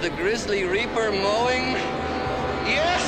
[0.00, 1.76] the Grizzly Reaper mowing?
[2.64, 3.04] Yes!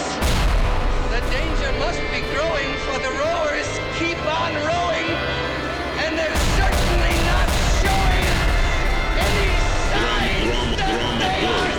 [1.08, 5.08] The danger must be growing, for the rowers keep on rowing,
[6.04, 7.48] and they're certainly not
[7.80, 8.28] showing
[9.24, 9.48] any
[9.88, 11.72] signs that they are!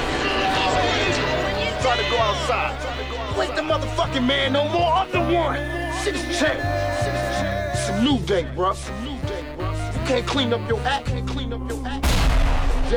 [1.81, 2.73] Try to go outside.
[3.37, 4.93] Wait the motherfucking man no more.
[4.93, 5.59] I'm the one.
[6.03, 6.65] Shit has changed.
[7.77, 8.75] It's a new day, bruh.
[9.93, 11.05] You can't clean up your act.
[11.05, 11.72] Can't clean up your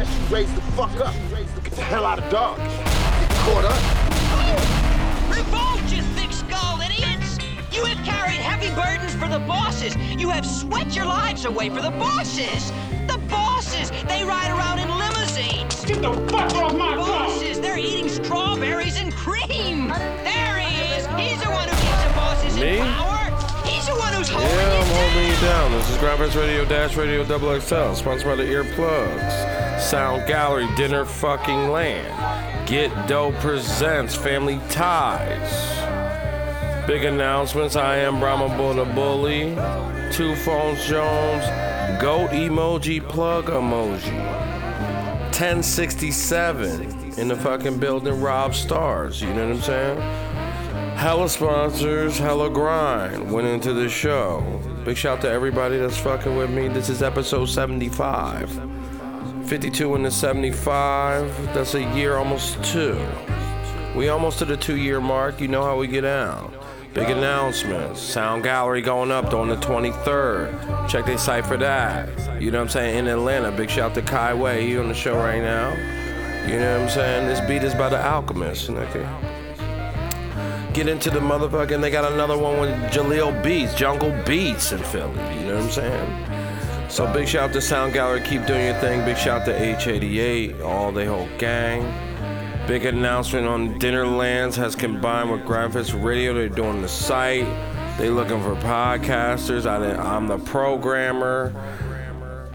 [0.00, 0.08] act.
[0.30, 1.14] You raise the fuck up.
[1.64, 2.58] Get the hell out of Dodge.
[2.58, 3.80] Get caught up.
[5.34, 7.38] Revolt, you thick-skulled idiots!
[7.72, 9.96] You have carried heavy burdens for the bosses.
[10.20, 12.72] You have sweat your lives away for the bosses.
[13.06, 15.84] The bosses, they ride around in limousines.
[15.84, 19.88] Get the fuck off my Bosses, they're eating strawberries and cream.
[19.88, 21.06] There he is.
[21.18, 22.78] He's the one who keeps the bosses Me?
[22.78, 23.66] in power.
[23.66, 25.70] He's the one who's holding Yeah, I'm holding you down.
[25.70, 25.72] down.
[25.72, 29.45] This is Gryndfest Radio Dash Radio Double XL, sponsored by the Earplugs,
[29.86, 35.76] Sound Gallery, Dinner Fucking Land, Get Dough Presents, Family Ties.
[36.88, 37.76] Big announcements.
[37.76, 39.54] I am Brahma Buddha Bully.
[40.10, 41.44] Two Phones Jones.
[42.02, 44.12] Goat emoji plug emoji.
[45.30, 48.20] 1067 in the fucking building.
[48.20, 49.22] Rob Stars.
[49.22, 50.00] You know what I'm saying?
[50.96, 54.42] Hella sponsors, hella grind went into the show.
[54.84, 56.66] Big shout out to everybody that's fucking with me.
[56.66, 58.75] This is episode 75.
[59.46, 61.54] 52 into 75.
[61.54, 63.00] That's a year, almost two.
[63.94, 65.40] We almost to the two year mark.
[65.40, 66.52] You know how we get out.
[66.92, 68.00] Big announcements.
[68.00, 70.88] Sound Gallery going up on the 23rd.
[70.88, 72.08] Check their site for that.
[72.42, 72.98] You know what I'm saying?
[72.98, 73.52] In Atlanta.
[73.52, 74.66] Big shout to Kai Way.
[74.66, 75.70] He on the show right now.
[76.46, 77.28] You know what I'm saying?
[77.28, 78.70] This beat is by the Alchemist.
[78.70, 79.06] Okay
[80.74, 81.80] get into the motherfucking.
[81.80, 85.10] They got another one with Jaleel Beats, Jungle Beats in Philly.
[85.38, 86.35] You know what I'm saying?
[86.88, 89.04] So big shout out to Sound Gallery, keep doing your thing.
[89.04, 91.82] Big shout out to H88, all the whole gang.
[92.66, 96.34] Big announcement on Dinnerlands has combined with Gryndfest Radio.
[96.34, 97.46] They're doing the site.
[97.98, 99.66] They looking for podcasters.
[99.66, 101.52] I, I'm the programmer,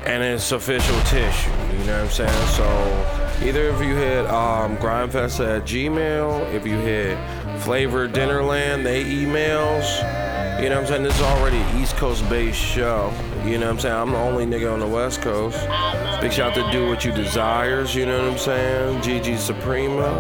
[0.06, 1.50] and it's official tissue.
[1.50, 2.48] You know what I'm saying?
[2.48, 7.18] So either if you hit um, Grindfest at Gmail, if you hit
[7.60, 10.21] Flavor Dinnerland, they emails.
[10.60, 11.04] You know what I'm saying?
[11.04, 13.12] This is already an East Coast based show.
[13.44, 13.96] You know what I'm saying?
[13.96, 15.58] I'm the only nigga on the West Coast.
[16.22, 19.02] Big shout out to Do What You Desires, you know what I'm saying?
[19.02, 20.20] Gigi Suprema,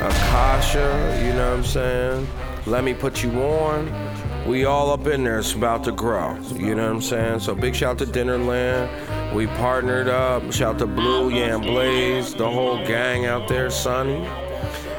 [0.00, 2.26] Akasha, you know what I'm saying?
[2.66, 4.48] Let Me Put You On.
[4.48, 5.38] We all up in there.
[5.38, 6.36] It's about to grow.
[6.54, 7.40] You know what I'm saying?
[7.40, 9.32] So big shout out to Dinnerland.
[9.32, 10.50] We partnered up.
[10.52, 14.26] Shout to Blue, Yam Blaze, the whole gang out there, Sonny.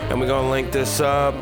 [0.10, 1.36] And we're gonna link this up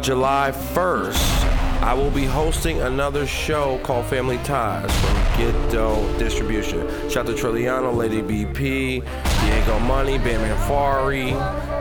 [0.00, 1.45] July 1st.
[1.82, 6.88] I will be hosting another show called Family Ties from Get Dough Distribution.
[7.08, 9.02] Shout out to Trilliano, Lady BP,
[9.44, 11.28] Diego Money, Bam Fari,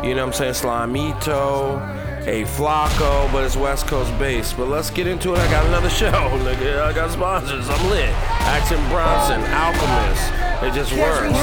[0.06, 1.80] you know what I'm saying, Slamito,
[2.28, 4.58] A Flacco, but it's West Coast based.
[4.58, 5.40] But let's get into it.
[5.40, 6.82] I got another show, nigga.
[6.82, 7.68] I got sponsors.
[7.70, 8.10] I'm lit.
[8.42, 10.34] Action Bronson, Alchemist.
[10.64, 11.34] It just works.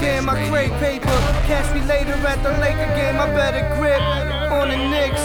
[0.00, 1.18] Damn, I crave paper.
[1.44, 3.20] Catch me later at the Laker game.
[3.20, 4.00] I better grip
[4.58, 5.24] on the Knicks.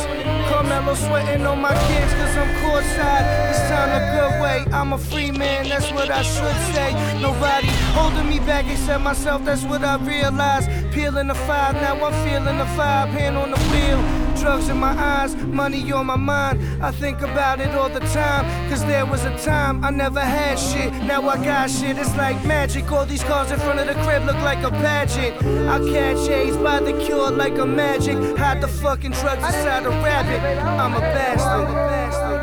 [0.49, 3.25] Carmelo sweating on my kids cause I'm courtside.
[3.49, 4.57] It's time the good way.
[4.73, 6.91] I'm a free man, that's what I should say.
[7.21, 10.67] Nobody holding me back except myself, that's what I realized.
[10.91, 14.18] Peeling the five, now I'm feeling the five, Hand on the wheel.
[14.39, 16.61] Drugs in my eyes, money on my mind.
[16.81, 18.69] I think about it all the time.
[18.69, 20.93] Cause there was a time I never had shit.
[21.03, 22.89] Now I got shit, it's like magic.
[22.91, 25.35] All these cars in front of the crib look like a pageant.
[25.67, 28.15] I catch A's by the cure like a magic.
[28.37, 30.41] Hide the fucking drugs inside a rabbit.
[30.63, 32.38] I'm a bastard.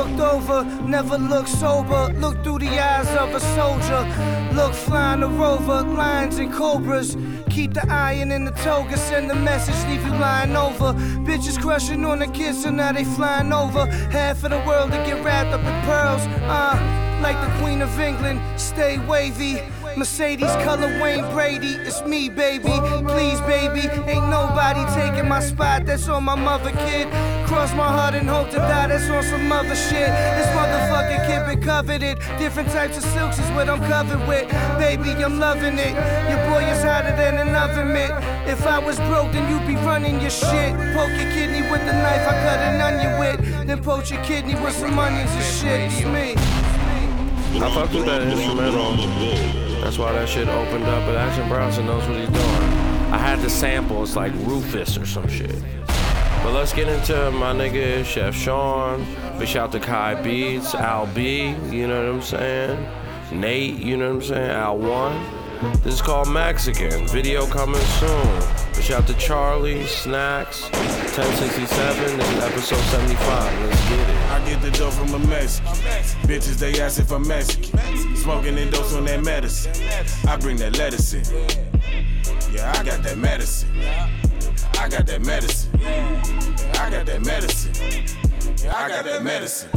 [0.00, 2.12] Looked over, never look sober.
[2.14, 4.02] Look through the eyes of a soldier.
[4.54, 7.16] Look flying a rover, lions and cobras.
[7.50, 10.94] Keep the iron in the toga, send the message, leave you lying over.
[11.26, 13.86] Bitches crushing on the kids, so now they flying over.
[14.10, 16.22] Half of the world to get wrapped up in pearls.
[16.48, 16.76] Uh,
[17.22, 19.60] like the Queen of England, stay wavy.
[19.96, 22.70] Mercedes color Wayne Brady, it's me, baby.
[23.08, 25.84] Please, baby, ain't nobody taking my spot.
[25.84, 27.08] That's on my mother, kid.
[27.46, 28.86] Cross my heart and hope to die.
[28.86, 30.10] That's on some other shit.
[30.36, 32.18] This motherfucking kid been coveted.
[32.38, 34.48] Different types of silks is what I'm covered with.
[34.78, 35.94] Baby, I'm loving it.
[36.30, 38.10] Your boy is hotter than an oven mitt.
[38.48, 40.72] If I was broke, then you'd be running your shit.
[40.94, 43.66] Poke your kidney with the knife I cut an onion with.
[43.66, 45.92] Then poach your kidney with some onions and shit.
[45.92, 46.34] It's me.
[47.60, 49.69] I fucked with that instrumental.
[49.80, 51.06] That's why that shit opened up.
[51.06, 52.62] But Action Bronson knows what he's doing.
[53.12, 54.02] I had the sample.
[54.02, 55.62] It's like Rufus or some shit.
[56.42, 59.04] But let's get into my nigga Chef Sean.
[59.38, 61.54] Big shout to Kai Beats, Al B.
[61.70, 62.88] You know what I'm saying?
[63.32, 63.76] Nate.
[63.76, 64.50] You know what I'm saying?
[64.50, 65.20] Al One.
[65.82, 67.06] This is called Mexican.
[67.08, 68.40] Video coming soon.
[68.74, 72.16] Big shout to Charlie, Snacks, 1067.
[72.16, 73.60] This is episode 75.
[73.60, 74.09] Let's get it.
[75.06, 75.72] From a Mexican.
[76.28, 77.78] Bitches, they ask if I'm Mexican.
[78.16, 79.72] Smoking and dose on that medicine.
[80.28, 81.24] I bring that lettuce in.
[82.52, 83.70] Yeah, I got that medicine.
[84.78, 85.70] I got that medicine.
[85.82, 88.29] I got that medicine.
[88.58, 89.70] Yeah, I got that medicine.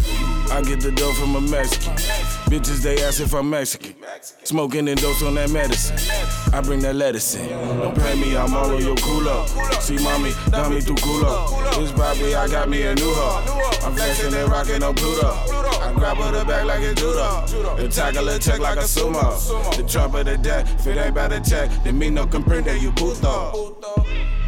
[0.52, 1.94] I get the dough from a Mexican.
[2.52, 3.96] Bitches, they ask if I'm Mexican.
[4.44, 5.98] Smoking and dose on that medicine.
[6.54, 7.50] I bring that lettuce in.
[7.50, 9.48] Don't pay me, I'm all on your culo.
[9.82, 11.80] See, mommy, got me through culo.
[11.80, 13.64] This Bobby, I got me a new hoe.
[13.86, 15.28] I'm flexing and rocking on Pluto.
[15.28, 17.76] I grab her the back like a judo.
[17.78, 19.76] And tackle her check like a sumo.
[19.76, 22.80] The trump of the deck, if it ain't about a check, then me no comprende,
[22.80, 23.78] you puto.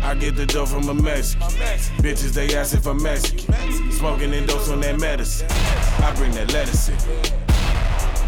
[0.05, 1.47] I get the dough from a Mexican.
[1.97, 3.55] Bitches, they ask if I'm Mexican.
[3.91, 5.47] Smoking and dose on that medicine.
[5.49, 6.95] I bring that lettuce in.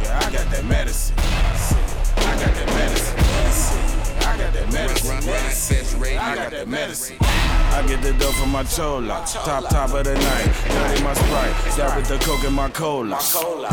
[0.02, 1.16] Yeah, I got that medicine.
[1.20, 3.17] I got that medicine.
[4.58, 6.04] I got that medicine.
[6.04, 7.18] I got that medicine.
[7.22, 9.24] I get the dough from my chola.
[9.28, 10.46] Top, top of the night.
[10.68, 11.74] Dirty my sprite.
[11.74, 13.20] Start with the coke and my cola.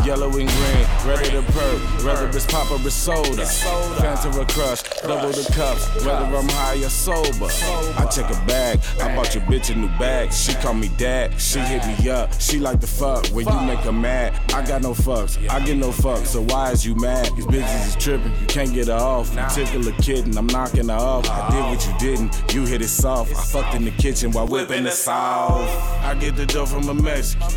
[0.05, 0.85] Yellow and green.
[1.05, 2.05] Ready to perk.
[2.05, 3.41] Whether it's pop or it's soda.
[3.41, 4.83] Fanta or crush.
[5.01, 6.05] Double the cups.
[6.05, 7.47] Whether I'm high or sober.
[7.97, 8.79] I check a bag.
[9.01, 10.31] I bought your bitch a new bag.
[10.31, 11.39] She call me dad.
[11.41, 12.39] She hit me up.
[12.39, 13.25] She like the fuck.
[13.27, 14.33] When you make her mad.
[14.53, 15.37] I got no fucks.
[15.49, 16.27] I get no fucks.
[16.27, 17.25] So why is you mad?
[17.35, 18.33] These bitches is tripping.
[18.39, 19.33] You can't get her off.
[19.33, 20.37] You tickle a kitten.
[20.79, 21.29] I'm her off.
[21.29, 22.53] I did what you didn't.
[22.53, 23.31] You hit it soft.
[23.31, 25.69] I fucked in the kitchen while whipping the sauce.
[26.03, 27.47] I get the dough from a Mexican.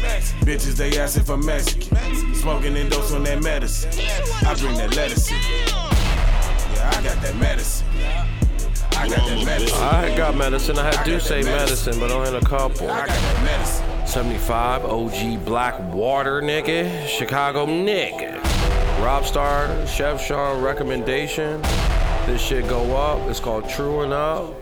[0.40, 1.96] Bitches, they ask if I'm Mexican.
[2.34, 3.90] Smoking and dose on that medicine.
[4.46, 5.36] I bring that lettuce in.
[5.36, 7.86] Yeah, I got that medicine.
[8.92, 9.78] I got that medicine.
[9.78, 10.78] I got medicine.
[10.78, 12.90] I do say medicine, but only in a couple.
[12.90, 14.06] I got that medicine.
[14.06, 17.06] 75 OG Black Water, nigga.
[17.06, 18.42] Chicago nigga.
[19.04, 21.62] Rob Star, Chef Sean recommendation.
[22.28, 23.26] This shit go up.
[23.30, 24.52] It's called True Enough.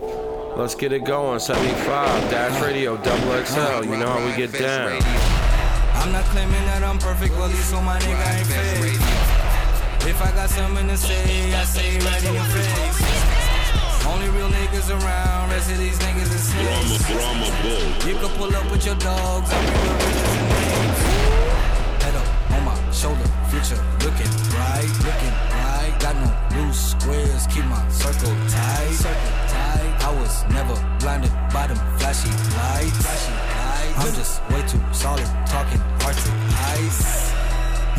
[0.55, 1.37] Let's get it going.
[1.37, 3.83] 75 Dash Radio Double XL.
[3.83, 4.95] You know how we get down.
[5.99, 10.07] I'm not claiming that I'm perfect, well, at least on my nigga ain't fake.
[10.07, 13.03] If I got something to say, I say it right in your face.
[14.07, 17.03] Only real niggas around, rest of these niggas is snakes.
[18.07, 21.03] You can pull up with your dogs, I'm real realest and names.
[21.99, 25.66] Head up on my shoulder, future looking bright, looking bright.
[25.99, 28.93] Got no loose squares, keep my circle tight.
[28.93, 29.93] Circle tight.
[30.01, 32.97] I was never blinded by them flashy lights.
[33.01, 33.99] Flashy lights.
[33.99, 36.31] I'm just way too solid, talking hard to
[36.77, 37.33] ice.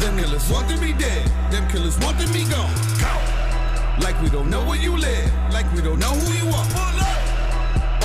[0.01, 1.27] Them killers want to be dead.
[1.51, 2.73] Them killers want to be gone.
[4.01, 5.31] Like we don't know where you live.
[5.53, 6.67] Like we don't know who you are.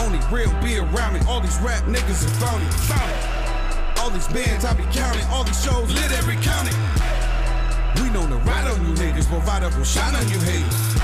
[0.04, 1.20] Only real be around me.
[1.28, 2.66] All these rap niggas phony.
[2.90, 4.02] Phony.
[4.02, 5.26] All these bands I be counting.
[5.28, 6.74] All these shows lit every county.
[8.02, 9.30] We know to ride on you niggas.
[9.30, 10.96] but ride up will shine on you haters.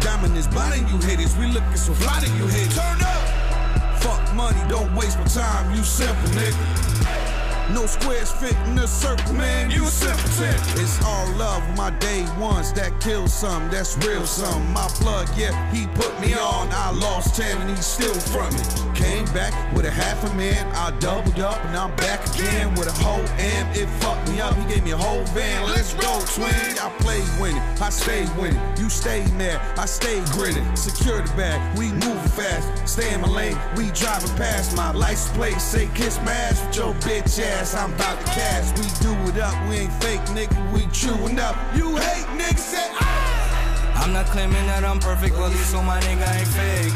[0.00, 1.36] Diamond is blinding you haters.
[1.36, 2.74] We looking so fly to you haters.
[2.74, 4.02] Turn up.
[4.02, 4.60] Fuck money.
[4.68, 5.74] Don't waste my time.
[5.74, 7.27] You simple nigga.
[7.72, 9.70] No squares fit in a circle, man.
[9.70, 10.54] You simpleton.
[10.80, 14.72] It's all love, my day ones that kill some, that's real some.
[14.72, 16.68] My plug, yeah, he put me on.
[16.72, 18.96] I lost 10 and he still from it.
[18.96, 22.88] Came back with a half a man, I doubled up and I'm back again with
[22.88, 23.66] a whole M.
[23.76, 25.68] It fucked me up, he gave me a whole van.
[25.68, 26.78] Let's go, twin.
[26.80, 28.60] I play winning, I stay winning.
[28.78, 30.64] You stay mad, I stay grinning.
[30.74, 32.88] Secure the bag, we moving fast.
[32.88, 35.60] Stay in my lane, we driving past my license plate.
[35.60, 37.57] Say kiss my ass with your bitch ass.
[37.58, 39.52] I'm about to cash, we do it up.
[39.68, 41.58] We ain't fake, nigga, we true enough.
[41.74, 44.00] You hate niggas, say ah!
[44.00, 46.94] I'm not claiming that I'm perfect, well, at least my nigga ain't fake.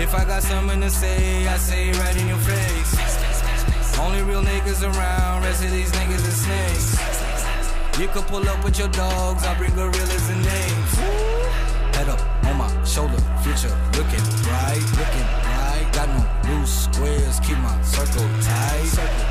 [0.00, 3.98] If I got something to say, I say it right in your face.
[3.98, 7.98] Only real niggas around, rest of these niggas is snakes.
[7.98, 10.94] You could pull up with your dogs, I bring gorillas and names.
[11.98, 15.90] Head up on my shoulder, future looking bright, looking bright.
[15.92, 16.22] Got no
[16.54, 18.86] loose squares, keep my circle tight.
[18.86, 19.29] Circle tight.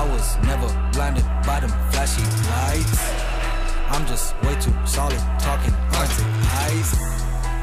[0.00, 3.00] I was never blinded by them flashy lights.
[3.90, 6.24] I'm just way too solid, talking Arctic
[6.56, 6.90] eyes.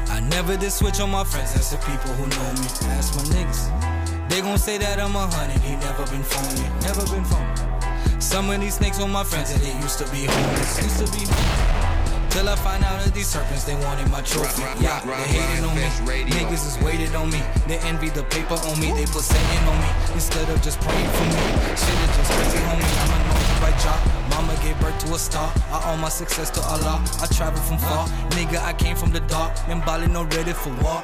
[0.08, 2.68] I never did switch on my friends, that's the people who know me.
[2.94, 4.30] Ask my niggas.
[4.30, 8.20] They gon' say that I'm a hundred, he never been phony, never been phony.
[8.20, 11.18] Some of these snakes on my friends, and they used to be homies, used to
[11.18, 11.87] be homies.
[12.30, 14.62] Till I find out that these serpents, they wanted my trophy.
[14.80, 15.82] Yeah, they hated on me.
[16.28, 17.40] Niggas is waited on me.
[17.66, 18.92] They envy the paper on me.
[18.92, 21.40] They put Satan on me instead of just praying for me.
[21.74, 22.84] Shit is just crazy, homie.
[23.02, 23.98] I'm anointed by Jah.
[24.30, 25.52] Mama gave birth to a star.
[25.72, 27.02] I owe my success to Allah.
[27.20, 28.06] I travel from far.
[28.36, 29.52] Nigga, I came from the dark.
[29.68, 31.02] And Bali no ready for war.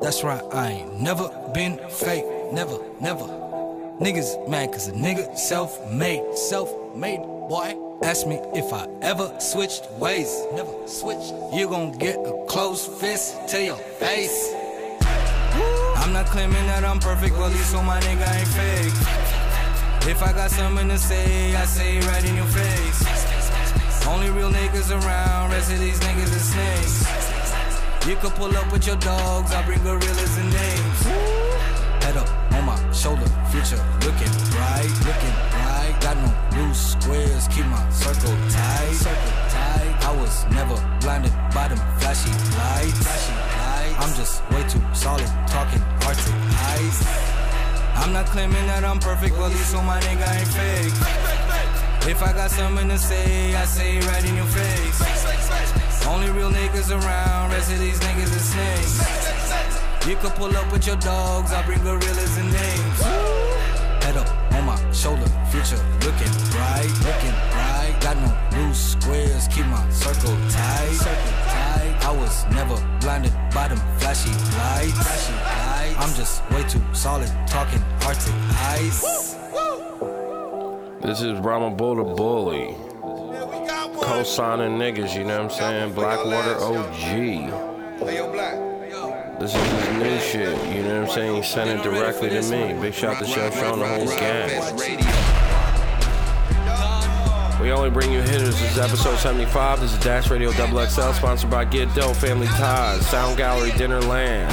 [0.00, 2.24] That's right, I ain't never been fake.
[2.52, 3.26] Never, never.
[4.00, 6.22] Niggas mad cause a nigga self-made.
[6.36, 7.87] Self-made, boy.
[8.02, 10.46] Ask me if I ever switched ways.
[10.54, 11.34] Never switched.
[11.52, 14.54] You gon' get a closed fist to your face.
[15.96, 20.08] I'm not claiming that I'm perfect, well, at least so my nigga ain't fake.
[20.08, 24.06] If I got something to say, I say it right in your face.
[24.06, 28.06] Only real niggas around, rest of these niggas are snakes.
[28.06, 31.02] You could pull up with your dogs, I bring gorillas and names.
[32.04, 35.57] Head up on my shoulder, future looking bright, looking bright.
[36.08, 39.92] Got no loose squares, keep my circle tight, circle tight.
[40.08, 40.72] I was never
[41.02, 44.00] blinded by them flashy lights, flashy lights.
[44.00, 46.32] I'm just way too solid, talking Arctic
[46.80, 47.04] ice.
[48.00, 50.96] I'm not claiming that I'm perfect, well, at least so my nigga ain't fake.
[52.08, 56.06] If I got something to say, I say it right in your face.
[56.06, 60.08] Only real niggas around, rest of these niggas are snakes.
[60.08, 63.47] You could pull up with your dogs, I bring gorillas and names.
[64.08, 67.94] Head up on my shoulder, future looking bright, looking bright.
[68.00, 71.94] Got no loose squares, keep my circle tight, circle tight.
[72.00, 76.00] I was never blinded by them flashy lights, flashy lights.
[76.00, 78.32] I'm just way too solid, talking Arctic
[78.78, 79.02] ice.
[81.02, 82.74] This is Brahma Buddha Bully.
[84.00, 85.92] Co-signing niggas, you know what I'm saying?
[85.92, 87.52] Blackwater OG.
[89.38, 91.36] This is his new shit, you know what I'm saying?
[91.36, 92.72] He sent it directly to me.
[92.80, 94.50] Big shout out to Chef Sean, the whole gang.
[97.62, 98.58] We only bring you hitters.
[98.58, 99.80] This is episode 75.
[99.80, 104.00] This is Dash Radio Double XL, sponsored by Get Dough, Family Ties, Sound Gallery, Dinner
[104.00, 104.52] Land.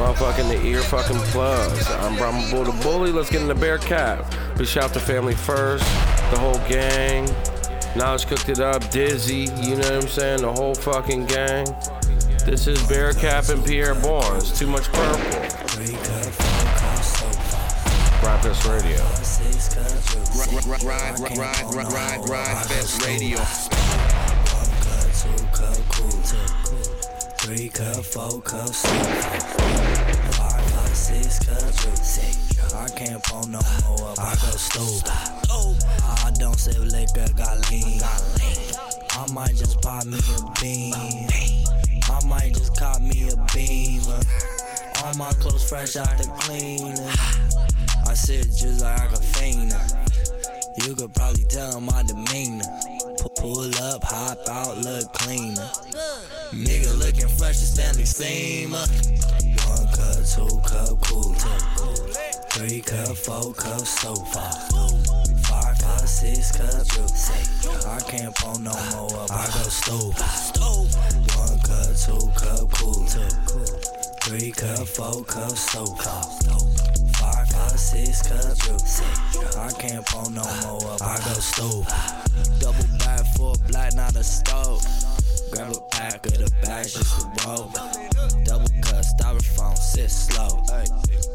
[0.00, 1.88] Motherfucking the ear fucking plugs.
[1.88, 3.12] I'm Brahma Buddha Bully.
[3.12, 4.34] Let's get in the bear cap.
[4.56, 5.84] Big shout to Family First,
[6.32, 7.28] the whole gang.
[7.94, 10.40] Knowledge cooked it up, Dizzy, you know what I'm saying?
[10.40, 11.68] The whole fucking gang.
[12.48, 14.58] This is Bear Cap and Pierre Barnes.
[14.58, 15.20] Too much purple.
[18.22, 18.96] Broadcast Radio.
[20.82, 22.66] Ride, ride, ride, ride, ride,
[23.04, 23.36] Radio.
[27.36, 28.68] Three cup, four cup,
[30.94, 31.60] six cup,
[32.02, 32.74] six cup.
[32.74, 34.18] I can't pull no more up.
[34.18, 35.12] I go stupid.
[35.12, 38.00] I don't sip liquor, got lean.
[38.02, 41.57] I might just pop me a bean.
[42.28, 44.02] Might just cop me a beam.
[45.02, 47.10] All my clothes fresh out the cleaner.
[48.06, 49.72] I sit just like a fiend.
[50.84, 52.64] You could probably tell my demeanor.
[53.38, 55.70] Pull up, hop out, look cleaner.
[56.52, 58.84] Nigga looking fresh as Stanley Steamer.
[59.64, 61.34] One cup, two cup, cool.
[62.52, 64.50] Three cup, four cup, sofa.
[65.48, 67.66] Five cup, six cup, six.
[67.86, 69.30] I can't pull no more up.
[69.30, 71.17] I go stove.
[72.04, 73.04] Two cup, cool.
[74.22, 76.22] Three cup, four cup, sofa.
[77.18, 79.56] Five cup, six cup, six.
[79.56, 81.02] I can't pull no more up.
[81.02, 81.86] I go stove.
[82.60, 84.82] Double back for a black, not a stove.
[85.50, 87.70] Grab a pack of the bags just to roll.
[88.44, 90.62] Double cut, styrofoam, sit slow.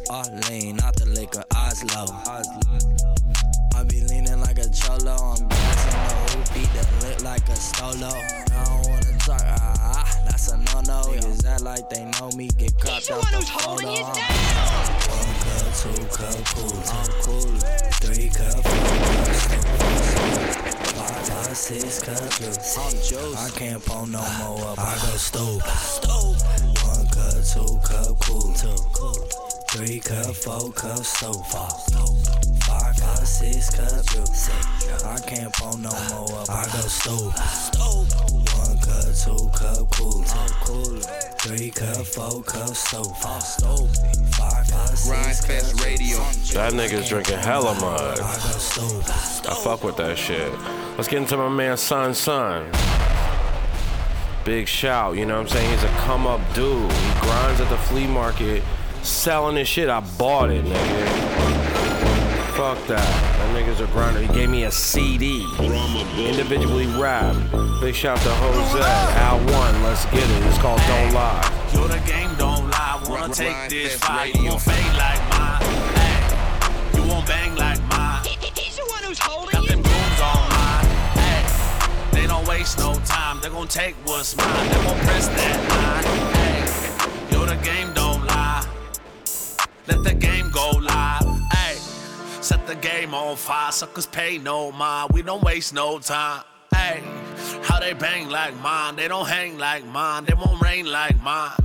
[0.09, 2.07] All lean, not the liquor, eyes low.
[3.75, 8.13] I be leaning like a cholo, I'm gassing the hoopy that lit like a stolo.
[8.53, 8.72] I
[9.25, 10.57] don't ah, ah, that's a.
[11.13, 13.99] Niggas act like they know me, get caught the out one the who's holding photo.
[13.99, 14.93] you I'm down.
[15.13, 16.77] One cup, two cup, cool.
[16.91, 17.51] I'm cool.
[18.01, 19.43] Three cup, four cup,
[20.93, 21.23] Five
[21.99, 23.37] cup, cup, I'm juice.
[23.37, 24.79] I can't pull no more up.
[24.79, 25.61] I go stove.
[26.83, 29.15] One cup, two cup, cool.
[29.71, 31.69] Three cup, four cup, sofa.
[32.65, 34.05] Five cup, six cup,
[35.05, 36.49] I can't pull no more up.
[36.49, 38.32] I go stove.
[39.13, 40.99] One cup, two cup, cool.
[41.41, 43.39] Three cup, four cup, sofa.
[44.31, 46.17] Five cup, six Ride cup, Fest Radio.
[46.55, 48.19] That nigga's drinking hella mud.
[48.19, 48.23] I.
[48.23, 50.51] I fuck with that shit.
[50.97, 52.65] Let's get into my man Son Son.
[54.45, 55.69] Big shout, you know what I'm saying?
[55.69, 56.91] He's a come up dude.
[56.91, 58.63] He grinds at the flea market,
[59.03, 59.89] selling his shit.
[59.89, 61.32] I bought it, nigga.
[62.63, 63.03] Fuck that.
[63.03, 64.21] That nigga's a grinder.
[64.21, 65.43] He gave me a CD.
[66.15, 67.35] Individually rap.
[67.81, 68.79] Big shout to Jose,
[69.19, 70.45] Al One, let's get it.
[70.47, 71.43] It's called Don't Lie.
[71.73, 73.03] Yo, the game don't lie.
[73.09, 74.33] Wanna take this fight?
[74.35, 75.61] You won't fade like mine.
[75.99, 78.23] Hey, you won't bang like mine.
[78.23, 79.67] He's the one who's holding Got you.
[79.67, 80.85] them goons on mine.
[81.19, 83.41] Hey, they don't waste no time.
[83.41, 84.69] They gon' take what's mine.
[84.69, 87.27] They gon' press that line.
[87.27, 88.65] Hey, yo, the game don't lie.
[89.85, 91.32] Let the game go live.
[92.43, 93.71] Set the game on fire.
[93.71, 95.11] Suckers pay no mind.
[95.13, 96.43] We don't waste no time.
[96.75, 97.01] Hey,
[97.63, 98.97] how they bang like mine.
[98.97, 100.25] They don't hang like mine.
[100.25, 101.62] They won't rain like mine.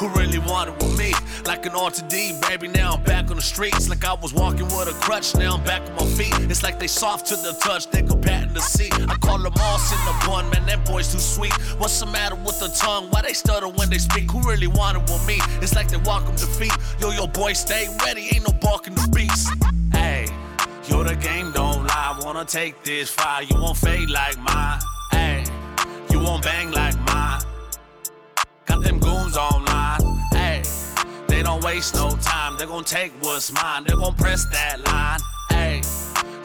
[0.00, 1.12] Who really wanted with me?
[1.44, 2.68] Like an R to D, baby.
[2.68, 3.90] Now I'm back on the streets.
[3.90, 5.34] Like I was walking with a crutch.
[5.34, 6.32] Now I'm back on my feet.
[6.50, 7.90] It's like they soft to the touch.
[7.90, 8.94] They go pat in the seat.
[8.94, 10.48] I call them all sitting the bun.
[10.48, 11.52] Man, them boys too sweet.
[11.78, 13.08] What's the matter with the tongue?
[13.10, 14.30] Why they stutter when they speak?
[14.30, 15.36] Who really wanted with me?
[15.60, 16.72] It's like they welcome defeat.
[16.98, 18.30] Yo, yo, boy, stay ready.
[18.32, 19.50] Ain't no barking the beast.
[19.92, 20.28] Hey.
[20.88, 22.18] Yo, the game don't lie.
[22.22, 23.42] Wanna take this fire?
[23.42, 24.80] You won't fade like mine.
[25.10, 25.44] Hey,
[26.10, 26.98] you won't bang like
[29.20, 30.00] goons online.
[30.32, 30.62] Hey,
[31.28, 32.56] they don't waste no time.
[32.58, 33.84] They gon' take what's mine.
[33.86, 35.20] They gon' press that line.
[35.48, 35.82] Hey,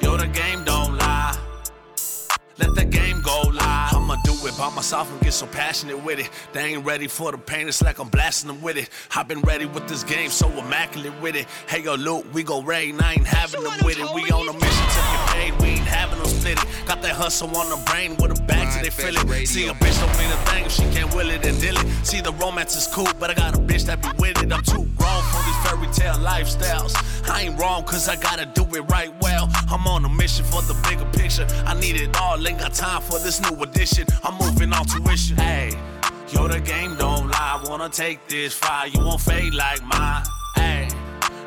[0.01, 1.37] yo, the game don't lie.
[2.57, 3.94] Let the game go live.
[4.15, 6.29] I'ma do it by myself and get so passionate with it.
[6.53, 8.89] They ain't ready for the pain, it's like I'm blasting them with it.
[9.15, 11.47] I've been ready with this game, so immaculate with it.
[11.67, 14.07] Hey yo, Luke, we go rain, I ain't having them with it.
[14.13, 16.87] We on a mission to get paid, we ain't having them split it.
[16.87, 19.47] Got that hustle on the brain with a bag till they feel it.
[19.47, 22.05] See, a bitch don't mean a thing if she can't will it and deal it.
[22.05, 24.53] See, the romance is cool, but I got a bitch that be with it.
[24.53, 26.95] I'm too grown for these fairy tale lifestyles.
[27.29, 29.49] I ain't wrong, cause I gotta do it right well.
[29.69, 31.47] I'm on a mission for the bigger picture.
[31.65, 33.61] I need it all, ain't got time for this new
[34.05, 34.21] edition.
[34.23, 35.37] I'm moving on tuition.
[35.37, 35.71] Hey,
[36.29, 37.63] yo, the game don't lie.
[37.65, 40.23] Wanna take this fire, you won't fade like mine.
[40.55, 40.87] Hey,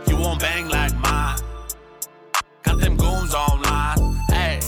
[0.07, 1.39] you won't bang like mine.
[2.63, 3.99] Got them goons online.
[4.29, 4.61] Hey,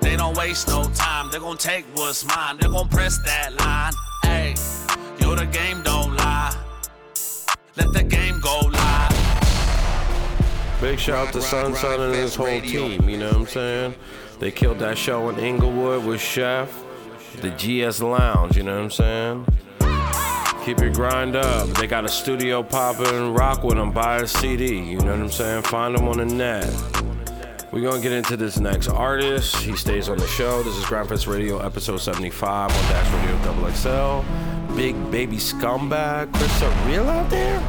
[0.00, 1.30] they don't waste no time.
[1.30, 2.58] They gon' take what's mine.
[2.60, 3.92] They gon' press that line.
[4.22, 4.54] Hey,
[5.20, 6.54] yo, the game don't lie.
[7.76, 9.10] Let the game go live.
[10.80, 13.94] Big shout out to Sun Sun and his whole team, you know what I'm saying?
[14.38, 16.83] They killed that show in Inglewood with Chef,
[17.40, 19.46] the GS Lounge, you know what I'm saying?
[20.64, 21.68] Keep your grind up.
[21.76, 25.30] They got a studio poppin', rock with them, buy a CD, you know what I'm
[25.30, 25.62] saying?
[25.64, 26.72] Find them on the net.
[27.70, 29.56] We're gonna get into this next artist.
[29.56, 30.62] He stays on the show.
[30.62, 34.74] This is Gryndfest Radio, episode 75 on Dash Radio Double XL.
[34.76, 36.32] Big baby scumbag.
[36.32, 37.60] Chris real out there?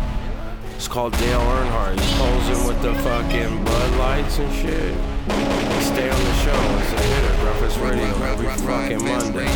[0.75, 1.99] It's called Dale Earnhardt.
[1.99, 4.93] He's posing with the fucking Bud Lights and shit.
[5.83, 6.51] Stay on the show.
[6.79, 7.44] It's a hitter.
[7.65, 9.49] Gryndfest Radio every fucking Monday.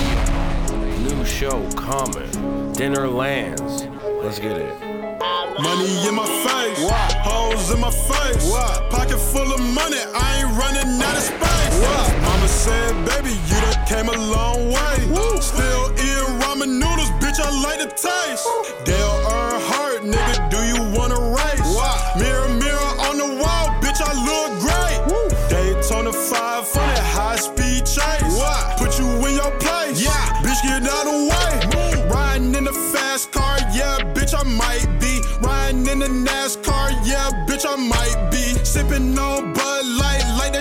[1.03, 2.73] New show coming.
[2.73, 3.85] Dinner lands.
[4.23, 4.79] Let's get it.
[5.61, 6.89] Money in my face,
[7.21, 8.51] hoes in my face,
[8.89, 12.21] pocket full of money, I ain't running out of space.
[12.23, 14.95] Mama said, baby, you done came a long way.
[15.41, 18.47] Still eating ramen noodles, bitch, I like the taste.
[18.85, 20.28] Dale Earnhardt, nigga,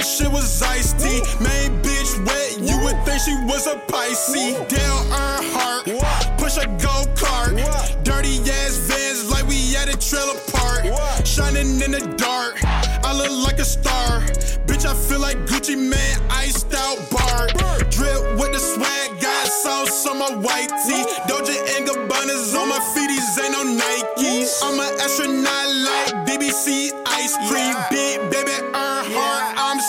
[0.09, 1.21] shit was iced tea.
[1.41, 4.57] Main bitch wet, you would think she was a Pisces.
[4.73, 7.53] Dale Earnhardt, push a go kart.
[8.05, 10.85] Dirty ass vans like we at a trailer park.
[11.27, 12.57] Shining in the dark,
[13.05, 14.23] I look like a star.
[14.67, 17.47] Bitch, I feel like Gucci Mane, iced out bar.
[17.91, 21.05] Drip with the swag, got sauce on my white tee.
[21.29, 24.61] Dolce and Gabbana's on my feet, these ain't no Nikes.
[24.63, 27.75] I'm an astronaut like BBC ice cream.
[27.91, 28.98] Big baby uh,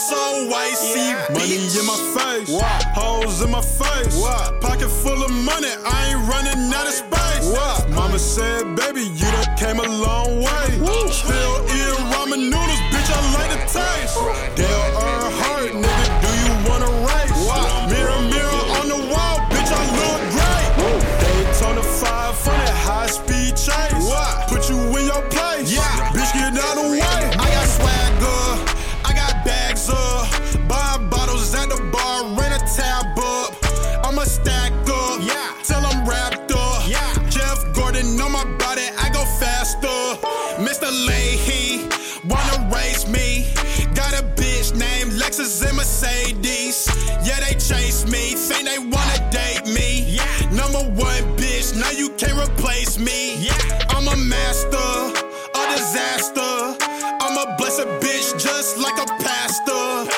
[0.09, 1.13] So icy.
[1.33, 2.49] Money in my face,
[2.95, 4.19] hoes in my face,
[4.59, 7.45] pocket full of money, I ain't running out of space.
[7.89, 9.87] Mama said, baby, you done came a
[52.59, 53.49] replace me.
[53.89, 56.75] I'm a master, a disaster.
[57.21, 60.11] I'm a blessed bitch, just like a pastor.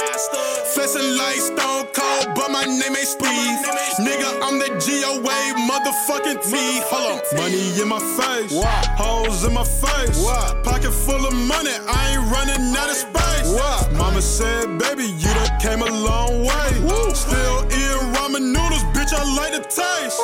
[0.73, 3.61] Flexing like Stone Cold but my name ain't Steve.
[4.01, 5.37] Nigga, I'm the GOA
[5.69, 6.81] motherfucking T.
[6.89, 7.37] Hold on.
[7.37, 8.51] Money in my face.
[8.51, 8.85] What?
[8.97, 10.23] Hoes in my face.
[10.23, 10.63] What?
[10.63, 11.75] Pocket full of money.
[11.87, 13.49] I ain't running out of space.
[13.53, 13.91] What?
[13.93, 16.69] Mama said, baby, you done came a long way.
[16.81, 17.13] Woo.
[17.13, 20.19] Still eating ramen noodles, bitch, I like the taste.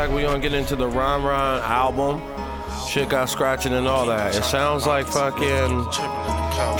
[0.00, 0.14] Scumbag.
[0.14, 2.22] We gonna get into the Ron Ron album.
[2.88, 4.34] Shit got scratching and all that.
[4.34, 5.84] It sounds like fucking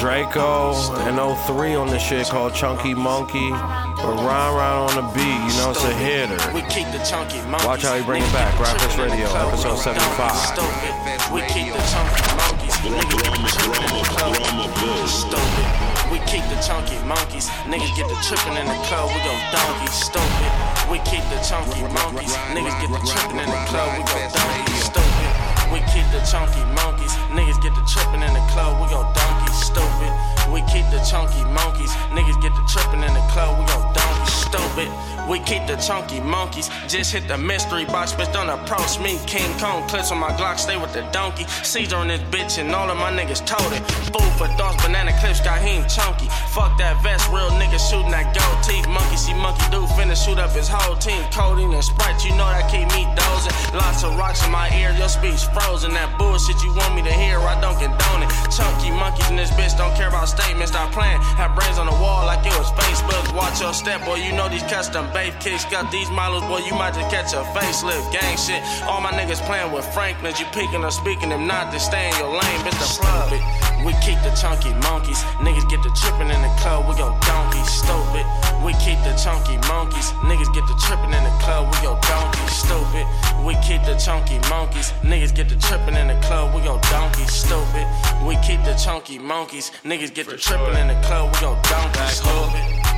[0.00, 0.74] Drakeo
[1.06, 3.50] and 03 on this shit called Chunky Monkey.
[3.50, 6.38] But Ron Ron on the beat, you know it's a hitter.
[6.52, 7.66] We keep the chunky monkeys.
[7.66, 8.58] Watch how he bring it back.
[8.58, 11.32] Rappers Radio, episode 75.
[11.32, 12.74] We keep the chunky monkeys.
[12.80, 15.06] Niggas get the tripping in the club.
[15.06, 15.66] Stupid.
[16.10, 17.46] We keep the chunky monkeys.
[17.68, 19.08] Niggas get the tripping in the club.
[19.14, 19.86] We go donkey.
[19.92, 20.69] Stupid.
[20.90, 22.34] We keep the chunky monkeys.
[22.50, 23.94] Niggas get the tripping in the club.
[23.94, 24.74] We go donkey.
[24.74, 25.30] Stupid.
[25.70, 27.14] We keep the chunky monkeys.
[27.30, 28.74] Niggas get the tripping in the club.
[28.82, 29.52] We go donkey.
[29.54, 30.12] Stupid.
[30.50, 31.94] We keep the chunky monkeys.
[32.10, 33.54] Niggas get the tripping in the club.
[33.54, 34.30] We go donkey.
[34.30, 34.69] Stupid.
[35.28, 36.68] We keep the chunky monkeys.
[36.88, 38.32] Just hit the mystery box, bitch.
[38.32, 39.18] Don't approach me.
[39.26, 40.58] King Kong clips on my Glock.
[40.58, 41.44] Stay with the donkey.
[41.62, 43.82] Caesar in this bitch, and all of my niggas told it.
[44.10, 46.28] Food for thoughts, banana clips got him chunky.
[46.56, 48.88] Fuck that vest, real niggas shooting that gold teeth.
[48.88, 51.20] Monkey see monkey do finna shoot up his whole team.
[51.28, 53.54] Codeine and Sprite, you know that keep me dozing.
[53.76, 55.92] Lots of rocks in my ear, your speech frozen.
[55.92, 58.30] That bullshit you want me to hear, I don't condone it.
[58.48, 60.72] Chunky monkeys in this bitch don't care about statements.
[60.72, 63.24] Stop playing, have brains on the wall like it was Facebook.
[63.36, 65.66] Watch your step, boy, you know these custom bait kicks.
[65.66, 68.06] Got these models, boy, you might just catch a facelift.
[68.14, 70.38] Gang shit, all my niggas playing with Franklins.
[70.38, 73.34] You peeking or speaking, if not, just stay in your lane, bitch, the plug.
[73.82, 75.18] We keep the chunky monkeys.
[75.42, 78.22] Niggas get the tripping in the club, we go donkey, stupid.
[78.62, 80.14] We keep the chunky monkeys.
[80.22, 83.04] Niggas get the tripping in the club, we go donkey, stupid.
[83.42, 84.94] We keep the chunky monkeys.
[85.02, 87.90] Niggas get the tripping in the club, we go donkey, stupid.
[88.22, 89.74] We keep the chunky monkeys.
[89.82, 92.89] Niggas get the tripping in the club, we go donkey, stupid.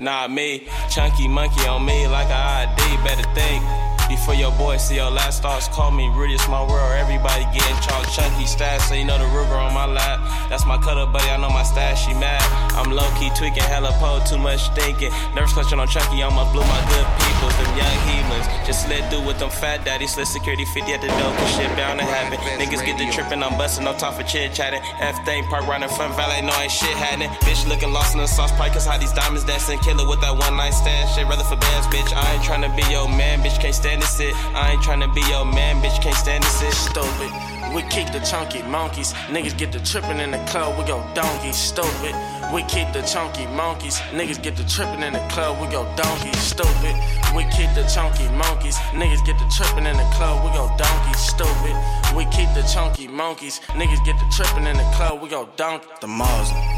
[0.00, 3.93] Nah, me, chunky monkey on me like a ID, better think.
[4.14, 6.94] Before your boy see your last thoughts, call me Rudy, it's my world.
[6.94, 10.22] Everybody getting chalk chunky stash, so you know the river on my lap.
[10.48, 12.40] That's my cutter, buddy, I know my stash, she mad.
[12.78, 15.10] I'm low key tweaking, hella pole, too much thinking.
[15.34, 18.46] Nerves clutching on almost blew my blue, my good people, them young heathens.
[18.62, 21.68] Just slid through with them fat daddies, slid security 50 at the door, cause shit
[21.74, 22.38] bound to happen.
[22.62, 24.80] Niggas get the tripping, I'm busting, no time for chit chatting.
[25.02, 27.34] F thing, park right in front, valet, no ain't shit happening.
[27.42, 29.78] Bitch looking lost in the sauce, probably cause how these diamonds dancing.
[29.80, 32.14] Killer with that one night stand, shit, rather for bands, bitch.
[32.14, 34.34] I ain't tryna be your man, bitch, can't stand this shit.
[34.54, 36.72] I ain't tryna be your man, bitch, can't stand this shit.
[36.72, 37.30] Stupid.
[37.74, 39.12] We keep the chunky monkeys.
[39.32, 41.52] Niggas get the tripping in the club, we go donkey.
[41.52, 42.14] Stupid.
[42.52, 43.98] We keep the chunky monkeys.
[44.12, 46.32] Niggas get the tripping in the club, we go donkey.
[46.34, 46.94] Stupid.
[47.34, 48.76] We keep the chunky monkeys.
[48.92, 51.14] Niggas get the tripping in the club, we go donkey.
[51.14, 51.74] Stupid.
[52.14, 53.60] We keep the chunky monkeys.
[53.78, 55.88] Niggas get the tripping in the club, we go donkey.
[56.00, 56.73] The Muslim.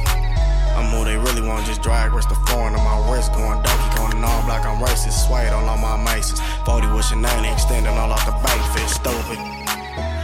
[0.96, 3.32] I'm they really want, just drag rest the foreign on my wrist.
[3.34, 5.28] Going donkey, going all black, I'm racist.
[5.28, 6.40] Suede on all my maces.
[6.64, 9.38] 40 with Chanel, extending all out the bank, fit stupid.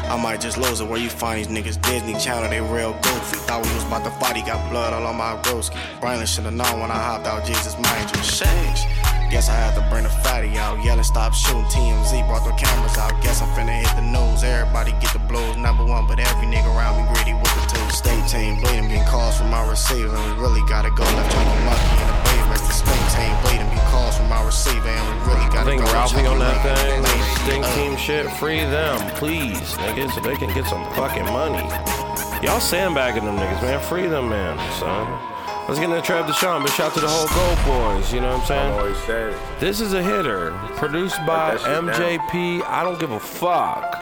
[0.09, 1.81] I might just lose it where you find these niggas.
[1.83, 3.37] Disney Channel, they real goofy.
[3.45, 5.77] Thought we was about to fight, he got blood all on my broski.
[6.01, 8.23] Brainless should've known when I hopped out Jesus' manger.
[8.25, 8.85] Shakes.
[9.33, 10.85] Guess I had to bring the fatty out.
[10.85, 11.65] Yelling, stop shooting.
[11.73, 13.17] TMZ brought the cameras out.
[13.23, 14.45] Guess I'm finna hit the news.
[14.45, 15.57] Everybody get the blues.
[15.57, 17.62] Number one, but every nigga around me greedy with the
[17.93, 18.03] two.
[18.03, 20.15] State team bleeding, getting calls from my receiver.
[20.15, 22.51] And we really gotta go left chunky monkey in the bay.
[22.51, 24.89] Rest the state team bleeding, get calls from my receiver.
[24.89, 27.35] And we really gotta think go left Ralphie on that monkey in the thing, bay.
[27.45, 31.65] stink Uh, team shit, free them, please, niggas, so they can get some fucking money.
[32.43, 33.81] Y'all sandbagging them niggas, man.
[33.81, 35.07] Free them, man, son.
[35.69, 38.37] Let's get into Trev Deshon, but shout out to the whole Gold Boys, you know
[38.37, 39.61] what I'm saying?
[39.61, 42.63] This is a hitter, produced by that shit MJP.
[42.67, 44.02] I don't give a fuck.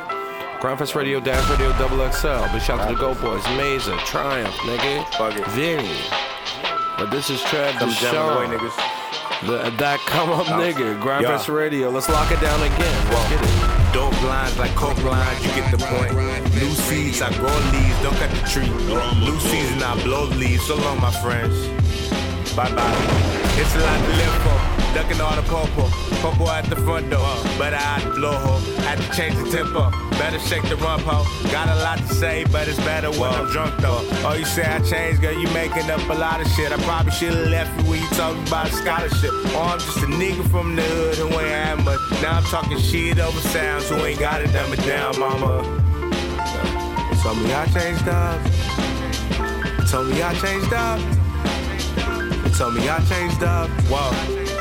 [0.61, 2.53] Gryndfest Radio, Dash Radio, Double XL.
[2.53, 5.07] Big shout out to the Gold Boys, Mesa, Triumph, nigga.
[5.17, 5.47] Fuck it.
[5.57, 5.97] Vinny.
[6.99, 8.77] But this is Trev Them niggas.
[9.47, 11.55] The, that come up nigga, Gryndfest Yeah.
[11.55, 11.89] Radio.
[11.89, 13.09] Let's lock it down again.
[13.09, 13.95] Let's get it.
[13.95, 16.13] Dope lines like coke lines, you get the point.
[16.55, 18.69] New seeds, I grow leaves, don't cut the tree.
[19.25, 20.67] New season, I blow leaves.
[20.67, 21.57] So long, my friends.
[22.55, 22.97] Bye bye.
[23.57, 24.70] It's a lot to live for.
[24.95, 25.89] Ducking all the popo.
[26.21, 27.37] Popo at the front door.
[27.59, 28.59] But I blow ho.
[28.83, 29.91] Had to change the tempo.
[30.19, 31.25] Better shake the rump ho.
[31.51, 34.03] Got a lot to say, but it's better when I'm drunk though.
[34.25, 36.73] Oh, you say I changed, girl, you making up a lot of shit.
[36.73, 39.33] I probably should've left you when you talking about a scholarship.
[39.55, 42.01] Or I'm just a nigga from the hood who ain't had much.
[42.21, 45.63] Now I'm talking shit over sounds who ain't got it dumb it down, mama.
[47.23, 48.41] Told me I changed up.
[49.89, 51.01] Told me I changed up.
[52.59, 53.71] Told me I changed up.
[53.89, 54.60] Whoa.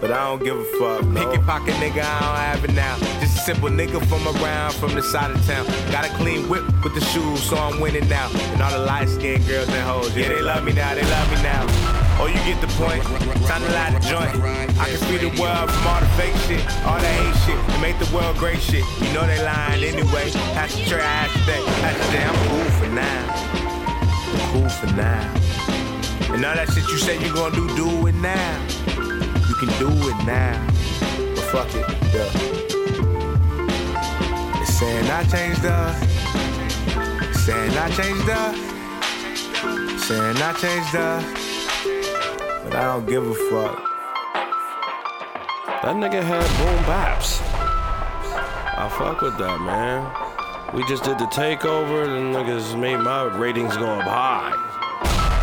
[0.00, 1.02] But I don't give a fuck.
[1.14, 2.96] Picket pocket nigga, I don't have it now.
[3.20, 5.66] Just a simple nigga from around, from the side of town.
[5.92, 8.30] Got a clean whip with the shoes, so I'm winning now.
[8.52, 11.30] And all the light skinned girls and hoes, yeah, they love me now, they love
[11.30, 11.66] me now.
[12.18, 13.02] Oh, you get the point.
[13.46, 14.34] Time to light a joint.
[14.78, 17.82] I can see the world from all the fake shit, all the hate shit, and
[17.82, 18.84] make the world great shit.
[19.00, 20.30] You know they lying anyway.
[20.56, 22.24] Have to try, stay, have to stay.
[22.24, 23.22] I'm cool for now.
[24.32, 25.34] I'm cool for now.
[26.32, 28.79] And all that shit you say you gonna do, do it now.
[29.60, 30.56] Can do it now.
[31.34, 32.30] But fuck it, yeah.
[34.62, 35.94] It's saying I changed up.
[37.34, 38.54] Saying I changed up.
[40.00, 41.22] Saying I changed up.
[42.64, 43.76] But I don't give a fuck.
[45.82, 47.42] That nigga had boom baps.
[48.78, 50.10] I fuck with that, man.
[50.74, 54.54] We just did the takeover, and niggas made my ratings go up high.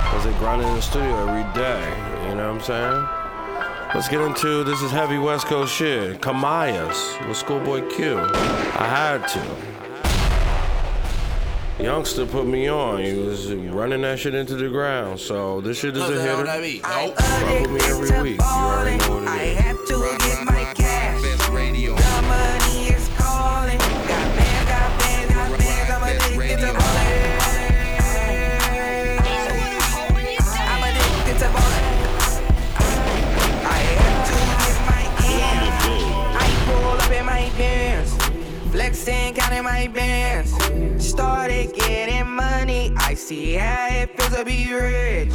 [0.10, 2.28] Cause they grind in the studio every day.
[2.28, 3.27] You know what I'm saying?
[3.96, 6.20] Let's get into this is heavy West Coast shit.
[6.20, 8.18] Kamaiyah's with Schoolboy Q.
[8.20, 9.42] I had to.
[11.82, 13.02] Youngster put me on.
[13.02, 15.20] He was running that shit into the ground.
[15.22, 16.46] So this shit is a hitter.
[16.46, 17.16] Fuck
[17.62, 18.42] with me every week.
[18.42, 20.87] You already know what it is.
[39.08, 40.52] Flexing, counting my bands.
[41.02, 42.92] Started getting money.
[42.98, 45.32] I see how it feels to be rich.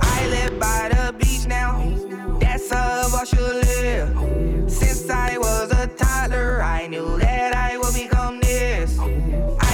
[0.00, 1.92] I live by the beach now.
[2.38, 4.70] That's how I should live.
[4.70, 8.96] Since I was a toddler, I knew that I would become this.
[9.00, 9.69] I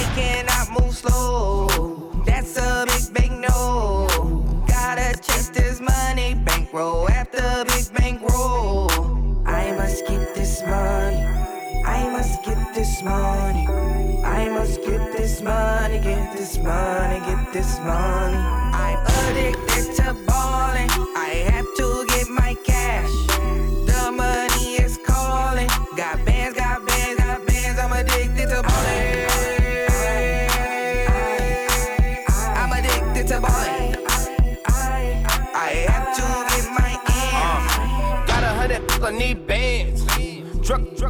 [16.66, 18.36] money, get this money.
[18.74, 18.98] I'm
[19.30, 20.35] addicted to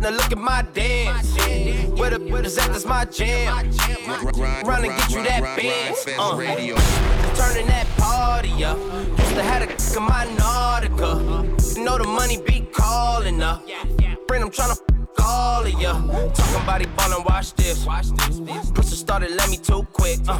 [0.00, 1.34] now look at my dance.
[1.98, 3.70] Where the where the at, that's my jam.
[4.64, 5.96] Run and get you that band.
[6.18, 6.36] Uh,
[7.34, 8.78] turning that party up.
[9.18, 11.76] Used to have a in my Nautica.
[11.76, 13.62] You know the money be calling up.
[14.28, 14.78] Friend, I'm tryna
[15.26, 15.92] all of ya.
[16.34, 17.84] Talking about he ballin', watch this.
[18.74, 20.20] Push started, let me too quick.
[20.28, 20.38] Uh,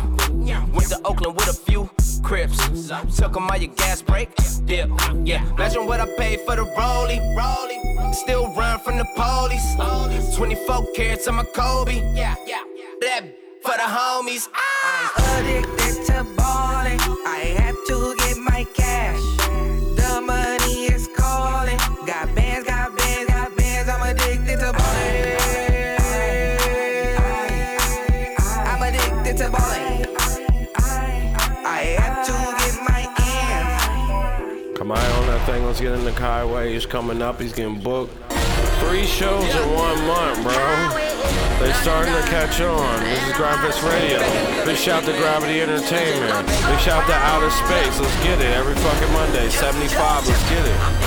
[0.72, 1.90] went to Oakland with a few
[2.26, 2.58] crips.
[3.16, 4.28] Took 'em all your gas break.
[4.64, 4.90] Dip.
[5.24, 5.42] Yeah.
[5.54, 7.20] Imagine what I paid for the rollie.
[7.38, 7.80] Rollie.
[8.14, 9.66] Still run from the police.
[10.36, 11.94] 24 carats on my Kobe.
[12.14, 12.64] Yeah, yeah.
[13.00, 13.22] That
[13.62, 14.48] for the homies.
[14.54, 15.12] Ah.
[15.16, 17.00] I'm addicted to balling.
[17.26, 17.65] I
[35.48, 36.72] Let's get in the Kaiway.
[36.72, 37.40] He's coming up.
[37.40, 38.12] He's getting booked.
[38.80, 41.06] Three shows in one month, bro.
[41.60, 43.00] They starting to catch on.
[43.04, 44.18] This is Gryndfest Radio.
[44.64, 46.48] Big shout to Gravity Entertainment.
[46.48, 48.00] Big shout to Outer Space.
[48.00, 48.56] Let's get it.
[48.56, 49.48] Every fucking Monday.
[49.50, 50.26] 75.
[50.26, 51.05] Let's get it.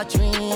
[0.00, 0.49] Used to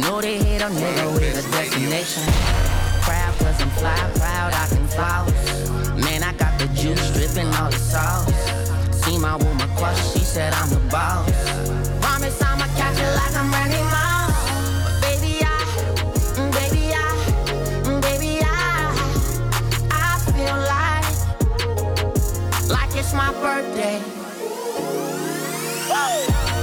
[0.00, 2.22] Know they hate a nigga with a destination.
[3.00, 5.24] Proud cause I'm fly, proud I can fall.
[5.96, 8.30] Man, I got the juice dripping all the sauce.
[8.92, 11.30] See my woman crush, she said I'm the boss.
[12.02, 14.36] Promise I'ma catch it like I'm Randy Moss.
[15.00, 15.46] Baby, I,
[16.36, 16.96] mm, baby, I,
[17.88, 18.92] mm, baby, I,
[19.92, 24.02] I feel like, like it's my birthday.
[25.88, 26.55] I'm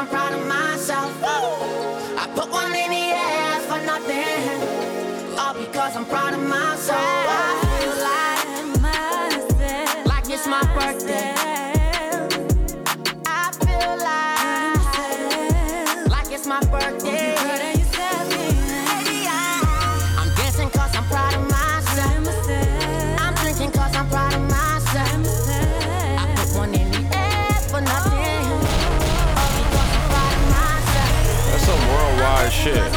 [0.00, 1.12] I'm proud of myself.
[1.22, 5.38] I put one in the air for nothing.
[5.38, 6.98] All because I'm proud of myself.
[6.98, 7.96] I feel
[8.86, 11.39] like, like it's my birthday.
[32.62, 32.92] Shit.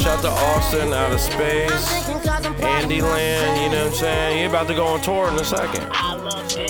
[0.00, 2.08] Shout to Austin, Out of Space,
[2.62, 4.38] Andy Land, you know what I'm saying?
[4.38, 5.88] He about to go on tour in a second.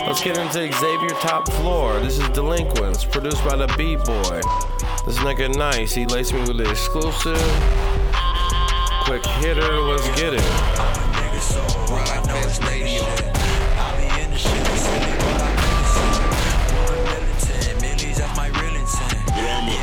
[0.06, 2.00] Let's get into Xavier Top Floor.
[2.00, 4.40] This is Delinquents, produced by the Beat Boy.
[5.06, 5.92] This nigga nice.
[5.94, 7.38] He laced me with the exclusive.
[9.04, 10.90] Quick hitter, let's get it.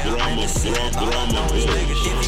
[0.08, 2.27] You tell me something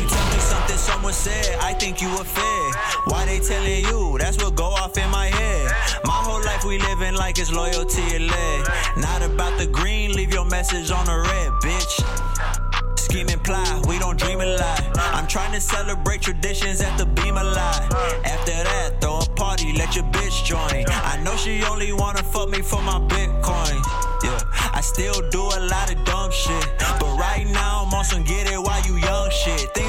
[1.12, 2.76] someone said, I think you a fed.
[3.06, 4.17] Why they telling you?
[4.19, 5.72] That's what go off in my head.
[6.06, 8.63] My whole life we living like it's loyalty and lead.
[8.98, 13.00] Not about the green, leave your message on the red, bitch.
[13.00, 14.91] Scheme and ply, we don't dream a lie.
[14.95, 17.82] I'm trying to celebrate traditions at the beam a lot.
[18.26, 20.86] After that, throw a party, let your bitch join.
[20.88, 23.82] I know she only wanna fuck me for my Bitcoin.
[24.24, 24.39] Yeah,
[24.74, 26.67] I still do a lot of dumb shit.
[27.00, 29.74] But right now, I'm on some get it while you young shit.
[29.74, 29.88] Things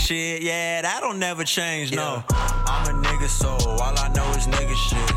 [0.00, 2.24] shit, yeah, that don't never change, no.
[2.30, 5.10] I'm a nigga, so all I know is nigga shit.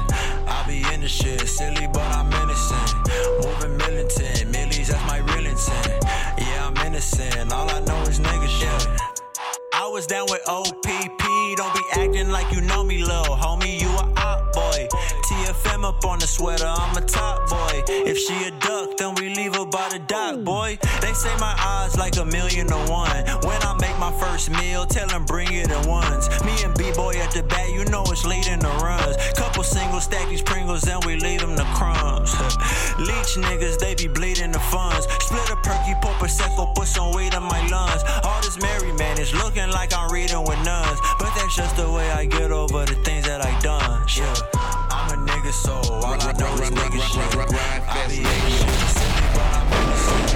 [0.47, 2.93] I be in the shit, silly, but I'm innocent.
[3.43, 6.03] Moving militant, millies, that's my real intent.
[6.37, 8.87] Yeah, I'm innocent, all I know is nigga shit.
[9.73, 11.23] I was down with OPP,
[11.57, 14.87] don't be acting like you know me, lil' homie, you a op boy.
[15.63, 17.84] TFM up on the sweater, I'm a top boy.
[17.88, 20.78] If she a duck, then we leave her by the dock, boy.
[21.02, 23.23] They say my odds like a million to one.
[23.43, 26.30] When I make my first meal, tell them bring it at ones.
[26.43, 29.15] Me and B-boy at the bat, you know it's leading the runs.
[29.34, 32.32] Couple singles, stack these Pringles, then we leave them the crumbs.
[32.99, 35.08] Leech niggas, they be bleeding the funds.
[35.19, 38.04] Split a perky, pour Prosecco, put some weight in my lungs.
[38.23, 40.99] All this merry man is looking like I'm reading with nuns.
[41.19, 44.04] But that's just the way I get over the things that I done.
[44.15, 44.82] Yeah,
[45.53, 47.21] I'm a nigga, so all I know is nigga shit.
[47.37, 50.27] I be nigga shit, silly, but I'm innocent.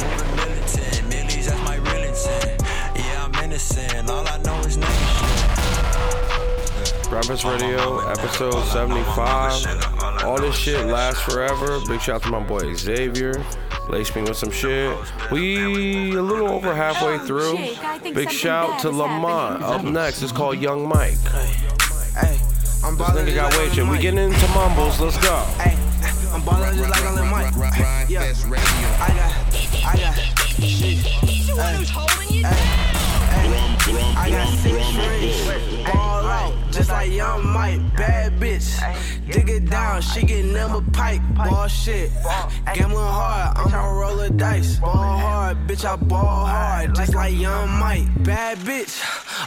[0.00, 2.62] Moving militant, millies, that's my real intent.
[2.96, 7.12] Yeah, I'm innocent, all I know is nigga shit.
[7.12, 10.24] Rappers Radio, episode 75.
[10.24, 11.80] All this shit lasts forever.
[11.88, 13.34] Big shout out to my boy Xavier.
[13.88, 14.96] Lace me with some shit.
[15.32, 17.58] We a little over halfway through.
[18.14, 19.64] Big shout to Lamont.
[19.64, 21.18] Up next, it's called Young Mike.
[22.80, 23.86] This nigga got weight shit.
[23.86, 24.98] We getting into mumbles.
[25.00, 25.44] Let's go.
[26.32, 27.52] I'm ballin' just like on Mike.
[28.08, 28.24] Yeah, I
[29.14, 29.32] got,
[29.84, 30.14] I got
[30.48, 30.96] shit.
[31.06, 31.84] Hey,
[33.28, 33.54] hey,
[34.16, 38.68] I got six rings, ball out, just like young Mike, bad bitch.
[39.30, 42.10] Dig it down, she get number pipe, ball shit.
[42.72, 47.68] Gambling hard, I'ma roll a dice, ball hard, bitch, I ball hard, just like young
[47.78, 48.96] Mike, bad bitch.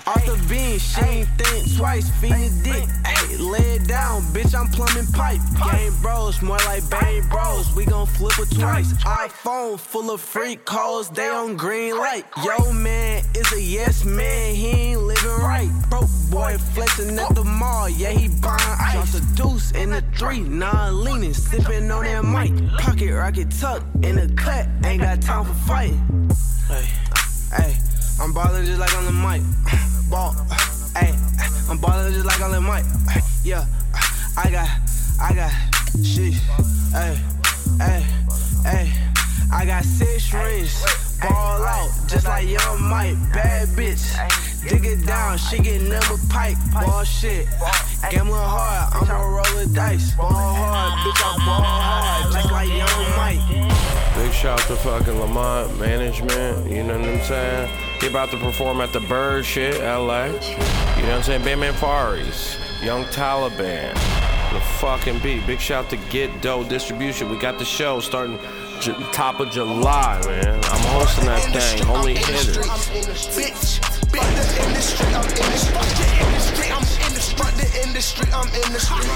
[0.06, 2.88] Off the beam, she ain't think twice, feeding dick.
[3.04, 5.42] Ay, lay it down, bitch, I'm plumbing pipe.
[5.72, 8.94] Game bros, more like bang bros, we gon' flip it twice.
[9.04, 12.26] iPhone full of freak calls, they on green light.
[12.44, 15.72] Yo, man is a yes man, he ain't living right.
[15.90, 18.94] Broke boy flexing at the mall, yeah, he buying ice.
[18.94, 22.80] Dropped a deuce in the three, non leaning, sipping on that mic.
[22.80, 26.30] Pocket rocket tuck in the cut, ain't got time for fighting.
[26.68, 26.88] Hey,
[27.56, 27.78] hey,
[28.22, 29.42] I'm ballin' just like on the mic.
[30.10, 30.34] Ball,
[30.96, 31.14] hey,
[31.70, 32.86] I'm ballin' just like on the mic.
[33.44, 33.66] Yeah,
[34.38, 34.70] I got,
[35.22, 35.52] I got
[36.04, 36.34] shit.
[36.92, 37.18] Hey,
[37.80, 38.06] hey,
[38.64, 39.13] hey,
[39.52, 40.84] I got six rings,
[41.22, 43.18] ball out, just like young Mike.
[43.34, 44.04] Bad bitch,
[44.68, 46.58] dig it down, she get number pipe.
[46.74, 47.48] Ball shit,
[48.10, 50.16] gambling hard, I'ma roll the dice.
[50.16, 53.74] Ball hard, bitch, I ball hard, just like young Mike.
[54.16, 56.70] Big shout to fucking Lamont management.
[56.70, 58.00] You know what I'm saying?
[58.00, 60.26] He about to perform at the Bird shit, LA.
[60.26, 61.44] You know what I'm saying?
[61.44, 63.94] Bandman Faris, Young Taliban,
[64.54, 65.46] the fucking beat.
[65.48, 67.30] Big shout to Get Dough Distribution.
[67.30, 68.38] We got the show starting
[68.84, 70.56] J- top of July, man.
[70.56, 71.88] I'm hosting that thing.
[71.88, 72.58] Only hitters.
[72.58, 73.80] Bitch,
[74.12, 75.88] bitch, the industry, I'm in the street.
[75.96, 77.56] The industry, I'm in the street.
[77.56, 79.08] The industry, I'm in the street.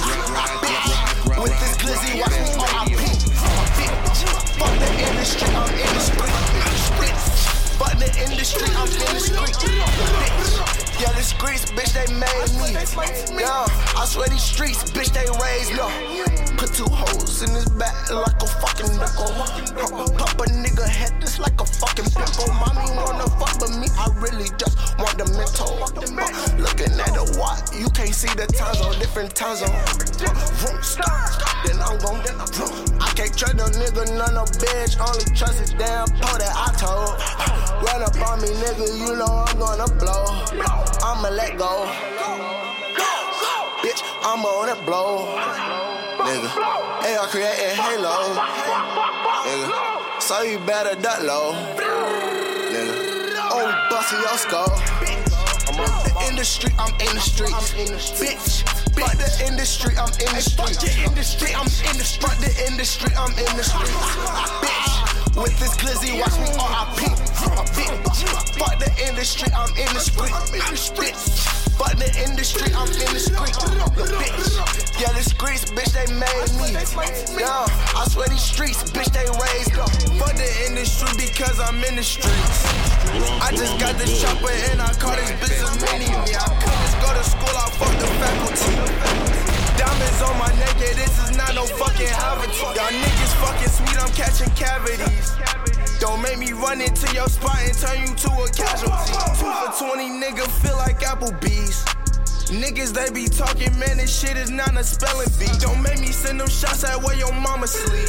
[0.63, 3.11] Bitch, with this glizzy, watch me RIP.
[3.75, 4.23] Bitch,
[4.55, 6.31] fuck the industry, I'm in the street.
[6.95, 7.27] Bitch,
[7.75, 9.51] fuck the industry, I'm in the street.
[9.51, 12.73] Bitch, yeah, the streets, bitch, they made me.
[13.39, 16.57] Yeah, I swear these streets, bitch, they raised me.
[16.57, 19.29] Put two holes in his back like a fucking nickel.
[20.17, 22.49] Pop a nigga head just like a fucking pimple.
[22.53, 25.77] Mommy wanna fuck, but me, I really just want the mental.
[26.57, 29.69] Looking at the watch, you can't see the time zone, different time zone.
[30.57, 31.29] Vroom, stop,
[31.65, 32.97] Then I'm gon' vroom.
[32.99, 34.97] I can't trust a nigga, none of bitch.
[34.97, 37.21] Only trust his damn po that I told.
[37.85, 40.86] Run up on me, nigga, you know I'm gonna blow.
[41.57, 41.85] I'ma go.
[43.81, 45.25] Bitch, I'm on it blow.
[46.21, 46.49] Nigga,
[47.01, 48.13] hey, I creating Halo.
[49.41, 51.53] Nigga, so you better duck low.
[52.69, 54.69] Nigga, oh, only busting your skull.
[55.67, 58.21] I'm in the industry, I'm in the streets.
[58.21, 60.77] Bitch, fuck the industry, I'm in the streets.
[60.77, 62.29] the industry, I'm in the street.
[62.29, 63.97] Fuck the industry, I'm in the street.
[64.61, 65.06] Bitch,
[65.37, 67.13] with this glizzy, watch me RIP.
[68.57, 70.31] Fuck the industry, I'm in the street.
[70.51, 71.45] Bitch.
[71.77, 73.53] Fuck the industry, I'm in the street.
[73.93, 74.99] Bitch.
[74.99, 76.73] Yeah, the streets, bitch, they made me.
[77.39, 79.91] Yeah, I swear these streets, bitch, they raised up.
[80.17, 82.65] Fuck the industry because I'm in the streets.
[83.41, 86.33] I just got the chopper and I call this bitch a mini me.
[86.33, 89.26] I couldn't just go to school, I fuck the faculty.
[89.77, 92.75] Diamonds on my neck, yeah, this is not no fucking Haverty.
[92.75, 95.37] Y'all niggas fucking sweet, I'm catching cavities.
[95.99, 99.13] Don't make me run into your spot and turn you to a casualty.
[99.37, 101.85] Two for 20, nigga, feel like Applebee's.
[102.53, 105.51] Niggas, they be talking, man, this shit is not a spelling bee.
[105.59, 108.07] Don't make me send them shots at where your mama sleep.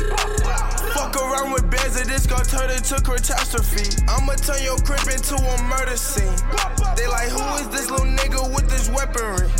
[0.94, 4.00] Fuck around with bears and this gon' turn into catastrophe.
[4.06, 6.36] I'ma turn your crib into a murder scene.
[6.94, 9.50] They like, who is this little nigga with this weaponry?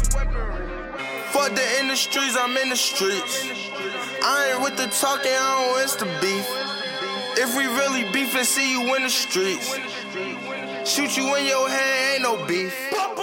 [1.38, 3.46] Fuck the industries, I'm in the streets.
[4.24, 6.44] I ain't with the talking, I don't insta beef.
[7.38, 9.72] If we really beef and see you in the streets,
[10.82, 12.74] shoot you in your head, ain't no beef.
[12.90, 13.14] Fuck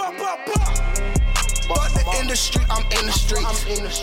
[1.92, 3.52] the industry, I'm in the streets.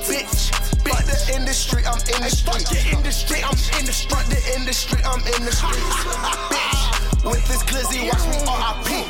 [0.06, 0.54] Bitch,
[0.86, 2.70] fuck the industry, I'm in the streets.
[2.70, 4.30] the industry, I'm in the street.
[4.30, 6.06] the industry, I'm in the streets.
[6.54, 9.10] Bitch, with this glizzy, watch me RIP.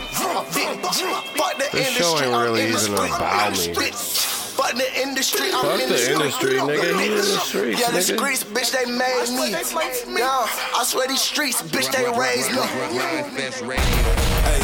[0.56, 1.04] Bitch,
[1.36, 3.12] fuck the industry, I'm in the even street.
[3.12, 4.32] about me.
[4.54, 6.16] Fuck the industry, I'm Fuck in the the street.
[6.16, 6.99] industry, nigga.
[6.99, 8.18] He in the streets, Yeah, the nigga.
[8.18, 10.20] streets, bitch, they made me.
[10.20, 10.45] Yeah,
[10.78, 12.58] I swear these streets, bitch, they raised me.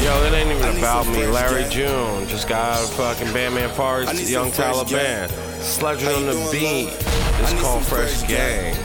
[0.04, 1.26] Yo, it ain't even about me.
[1.28, 5.28] Larry June just got out of fucking Bandman Faris, Young Taliban.
[5.60, 6.90] Sledgren on the beat.
[7.42, 8.76] It's called Fresh Gang.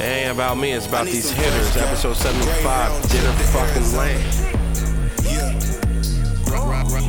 [0.00, 1.76] It ain't about me, it's about these hitters.
[1.76, 4.38] Episode 75, Dinner Fucking Land.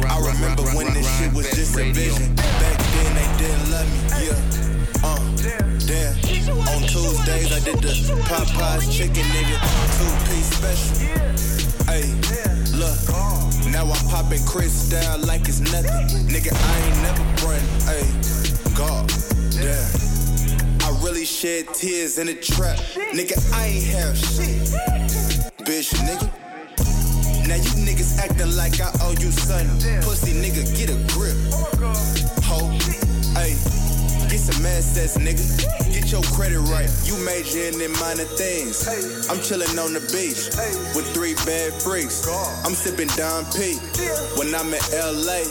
[0.05, 0.62] I remember
[1.31, 2.35] when this shit was just a vision.
[2.35, 3.99] Back then they didn't love me.
[4.25, 5.03] Yeah.
[5.03, 5.21] Uh,
[5.87, 6.15] damn.
[6.67, 7.93] On Tuesdays I did the
[8.27, 9.57] Popeyes chicken nigga
[9.97, 10.97] two piece special.
[11.87, 12.07] Hey,
[12.77, 12.97] look.
[13.71, 16.27] Now I'm popping Chris down like it's nothing.
[16.27, 17.63] Nigga, I ain't never run.
[17.87, 18.05] Hey,
[18.75, 19.07] God,
[19.51, 20.03] damn.
[20.81, 22.77] I really shed tears in the trap.
[23.13, 24.61] Nigga, I ain't have shit.
[25.65, 26.42] Bitch, nigga.
[27.53, 30.01] Now you niggas acting like I owe you something.
[30.01, 31.37] Pussy nigga, get a grip.
[32.49, 32.65] Ho,
[33.37, 33.53] hey,
[34.25, 35.45] get some assets, nigga.
[35.93, 36.89] Get your credit right.
[37.05, 38.89] You majoring in minor things.
[39.29, 40.49] I'm chilling on the beach
[40.97, 42.25] with three bad freaks.
[42.65, 43.77] I'm sipping Don P.
[44.33, 45.45] When I'm in LA,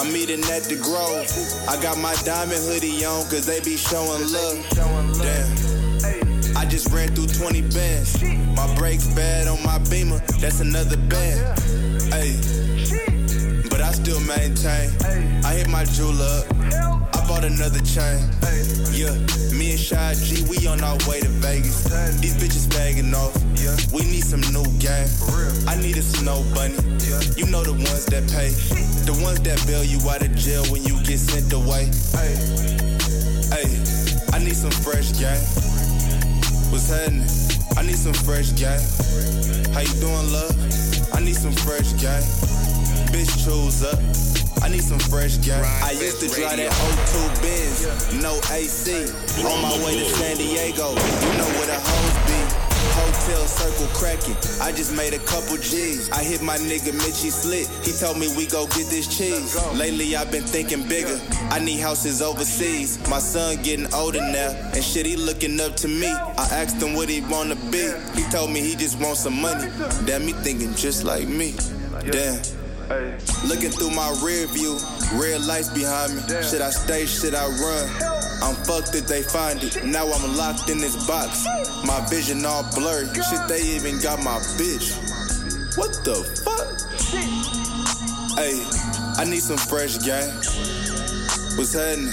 [0.00, 1.28] I'm eating at the Grove.
[1.68, 4.64] I got my diamond hoodie on, cause they be showing love.
[5.20, 5.73] Damn.
[6.74, 8.20] Just ran through 20 bands.
[8.56, 11.38] My brakes bad on my beamer, that's another band.
[12.10, 12.34] Hey,
[13.70, 14.90] but I still maintain.
[15.44, 16.42] I hit my jeweler
[16.74, 17.14] up.
[17.14, 18.18] I bought another chain.
[18.90, 19.14] Yeah,
[19.54, 21.84] me and Shy G, we on our way to Vegas.
[22.18, 23.38] These bitches bagging off.
[23.92, 25.06] We need some new game.
[25.68, 26.74] I need a snow bunny.
[27.38, 28.50] You know the ones that pay.
[29.06, 31.86] The ones that bail you out of jail when you get sent away.
[32.18, 32.34] Hey,
[34.34, 35.38] I need some fresh game.
[36.74, 37.22] What's happening?
[37.76, 38.82] I need some fresh guy.
[39.72, 41.14] How you doing, love?
[41.14, 42.18] I need some fresh guy.
[43.14, 43.96] Bitch, choose up.
[44.60, 45.62] I need some fresh guy.
[45.84, 49.06] I used to drive that 02 Benz, no AC.
[49.46, 52.63] On my way to San Diego, you know where the hoes be.
[53.04, 54.36] Hotel circle cracking.
[54.62, 56.10] I just made a couple G's.
[56.10, 57.68] I hit my nigga Mitchy Slick.
[57.84, 59.54] He told me we go get this cheese.
[59.74, 61.20] Lately I've been thinking bigger.
[61.50, 62.98] I need houses overseas.
[63.10, 66.06] My son getting older now, and shit he looking up to me.
[66.06, 67.92] I asked him what he wanna be.
[68.14, 69.68] He told me he just wants some money.
[70.06, 71.54] Damn, me thinking just like me.
[72.10, 72.40] Damn.
[73.44, 74.78] Looking through my rear view,
[75.12, 76.22] red lights behind me.
[76.42, 77.04] Should I stay?
[77.04, 78.23] Should I run?
[78.42, 79.84] I'm fucked if they find it.
[79.84, 81.44] Now I'm locked in this box.
[81.86, 83.06] My vision all blurry.
[83.14, 84.96] Shit, they even got my bitch.
[85.76, 86.14] What the
[86.44, 86.80] fuck?
[88.38, 88.62] Hey,
[89.16, 90.28] I need some fresh gang.
[91.56, 92.12] What's happening?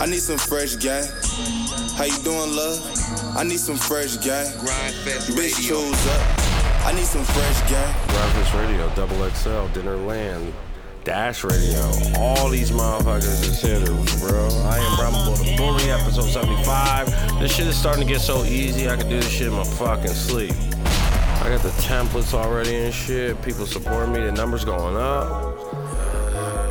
[0.00, 1.04] I need some fresh gang.
[1.96, 2.80] How you doing, love?
[3.36, 4.46] I need some fresh gang.
[5.36, 6.42] Bitch, choose up.
[6.84, 7.94] I need some fresh gang.
[8.08, 10.52] Gryndfest Radio, Double XL, Dinner Land,
[11.04, 11.80] Dash Radio.
[12.16, 14.48] All these motherfuckers is hitters, bro.
[14.64, 17.40] I am Brahma the Bully, episode 75.
[17.40, 19.64] This shit is starting to get so easy, I can do this shit in my
[19.64, 20.54] fucking sleep.
[20.84, 23.40] I got the templates already and shit.
[23.42, 25.56] People supporting me, the numbers going up.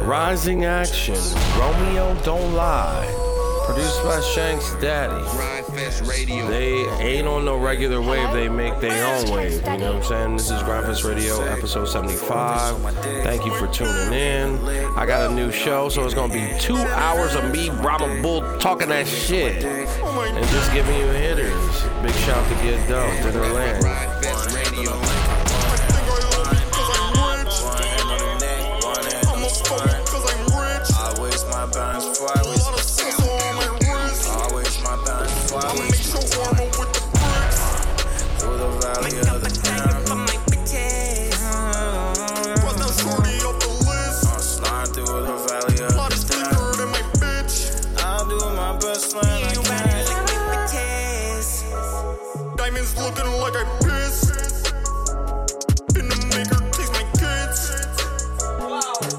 [0.04, 1.20] Rising Action,
[1.58, 3.21] Romeo Don't Die.
[3.72, 5.24] Produced by Chanks Daddy.
[6.50, 9.54] They ain't on no regular wave, they make their own wave.
[9.54, 10.36] You know what I'm saying?
[10.36, 12.82] This is Gryndfest Radio, episode 75.
[13.24, 14.60] Thank you for tuning in.
[14.98, 18.42] I got a new show, so it's gonna be two hours of me, Brahma Bull,
[18.60, 19.64] talking that shit.
[19.64, 21.84] And just giving you hitters.
[22.02, 23.86] Big shout to Get Dough, Dinner Land.
[30.94, 32.61] I waste my bands before I waste
[53.12, 54.32] looking like I piss.
[56.00, 57.62] In the maker, taste my kids.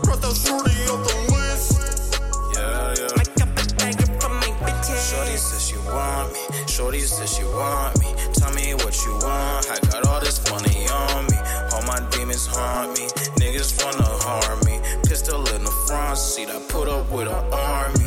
[0.05, 2.21] Cross out shorty off the list.
[2.55, 3.23] Yeah, yeah.
[4.97, 6.67] Shorty says she want me.
[6.67, 8.09] Shorty says she want me.
[8.35, 9.71] Tell me what you want.
[9.71, 11.39] I got all this money on me.
[11.73, 13.09] All my demons haunt me.
[13.41, 14.81] Niggas wanna harm me.
[15.05, 16.49] Pistol in the front seat.
[16.49, 18.02] I put up with an army.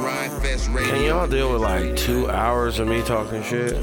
[0.00, 3.74] Can y'all deal with like two hours of me talking shit?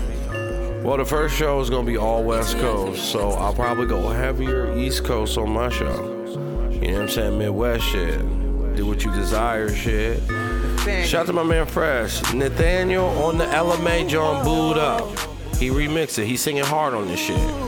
[0.84, 4.76] Well, the first show is gonna be all West Coast, so I'll probably go heavier
[4.78, 6.14] East Coast on my show.
[6.72, 7.38] You know what I'm saying?
[7.38, 8.20] Midwest shit.
[8.76, 10.22] Do what you desire shit.
[11.06, 12.34] Shout out to my man Fresh.
[12.34, 15.10] Nathaniel on the Ella Mai John Boo'd Up.
[15.58, 16.28] He remixed it.
[16.28, 17.67] He's singing hard on this shit.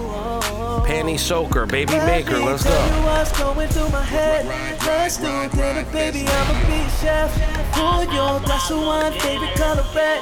[0.90, 2.72] Panty Soaker, Baby Maker, let's go.
[2.72, 4.48] you what's going through my head.
[4.88, 6.26] Let's do dinner, baby.
[6.28, 7.30] I'm a chef.
[7.78, 10.20] New York, glass of wine, favorite color red.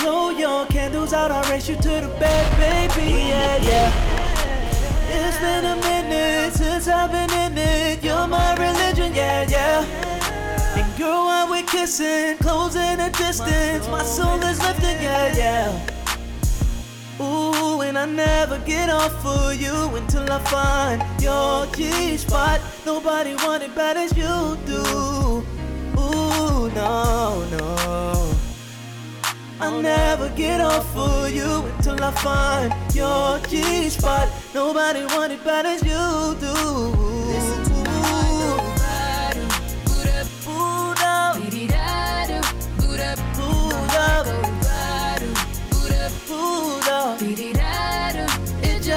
[0.00, 3.12] New York, candles out, I'll race you to the bed, baby.
[3.12, 5.08] Yeah, yeah.
[5.08, 8.04] It's been a minute since I've been in it.
[8.04, 9.86] You're my religion, yeah, yeah.
[10.76, 15.99] And girl, while we're kissing, closing a distance, my soul is lifting, yeah, yeah.
[17.20, 22.60] Ooh, and I never get off of you until I find your G spot.
[22.86, 25.44] Nobody want it bad as you do.
[26.00, 28.34] Ooh, no, no.
[29.60, 34.30] I oh, never get off of you until I find your G spot.
[34.54, 37.19] Nobody want it bad as you do.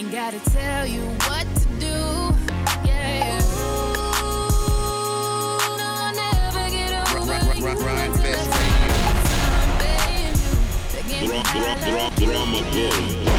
[0.00, 1.98] Ain't gotta tell you what to do.
[2.88, 3.38] Yeah.
[3.38, 3.92] Ooh,
[5.76, 7.34] no, I'll never get over
[12.72, 13.29] you.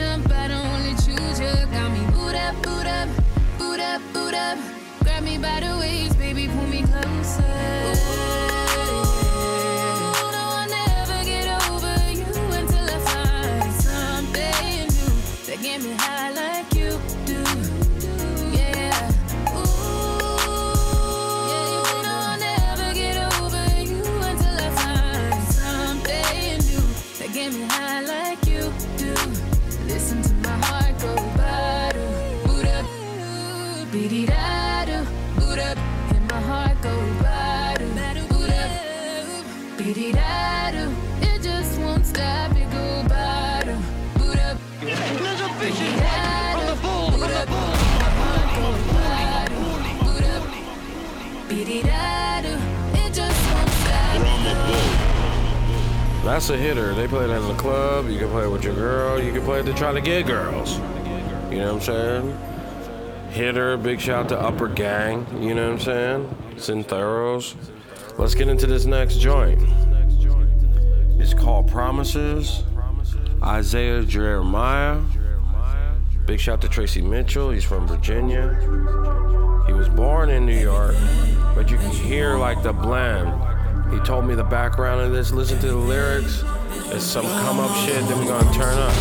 [0.00, 0.29] 좀
[56.24, 56.94] That's a hitter.
[56.94, 58.08] They play that in the club.
[58.08, 59.22] You can play it with your girl.
[59.22, 60.78] You can play it to try to get girls.
[61.50, 62.38] You know what I'm saying?
[63.30, 65.26] Hitter, big shout to Upper Gang.
[65.42, 66.36] You know what I'm saying?
[66.54, 67.56] Syntheros.
[68.16, 69.60] Let's get into this next joint.
[71.18, 72.62] It's called Promises.
[73.42, 75.00] Isaiah Jeremiah.
[76.24, 77.50] Big shout to Tracy Mitchell.
[77.50, 78.58] He's from Virginia.
[79.66, 80.96] He was born in New York
[81.60, 83.28] but you can hear like the blend.
[83.92, 85.30] He told me the background of this.
[85.30, 86.42] Listen to the lyrics.
[86.86, 88.94] It's some come up shit Then we gonna turn up.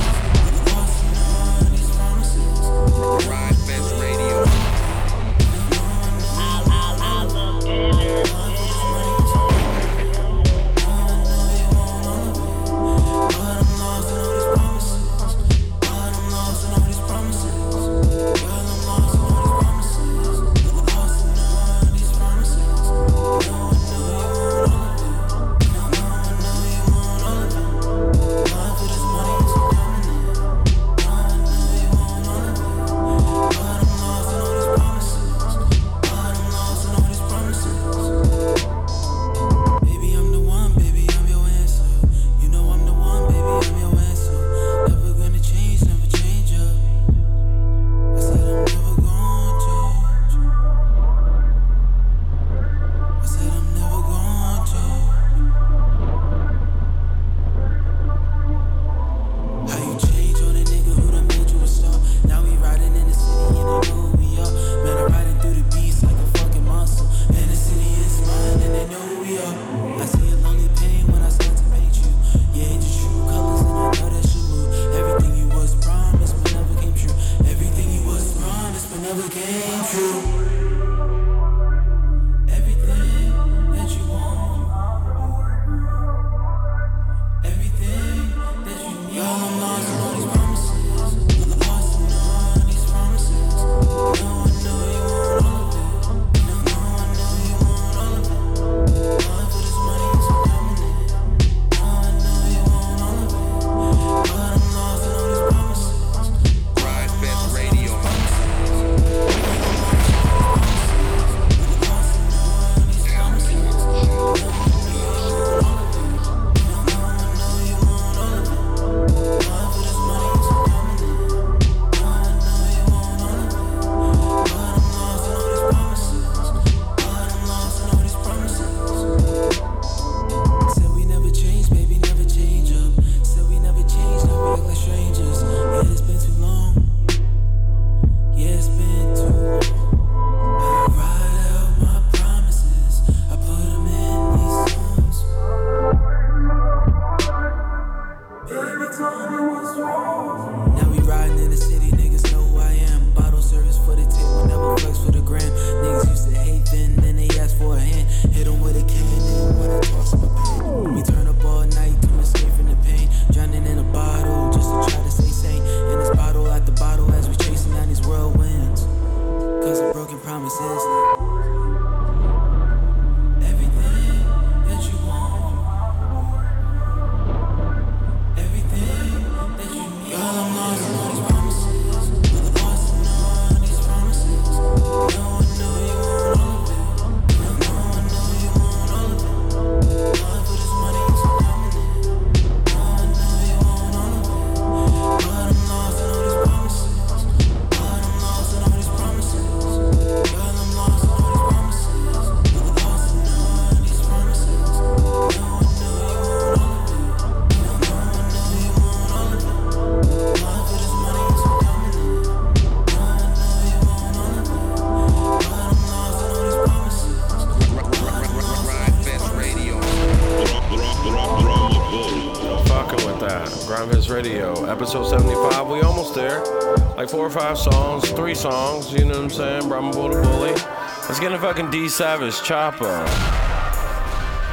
[231.19, 233.05] Let's get a fucking D Savage Chopper.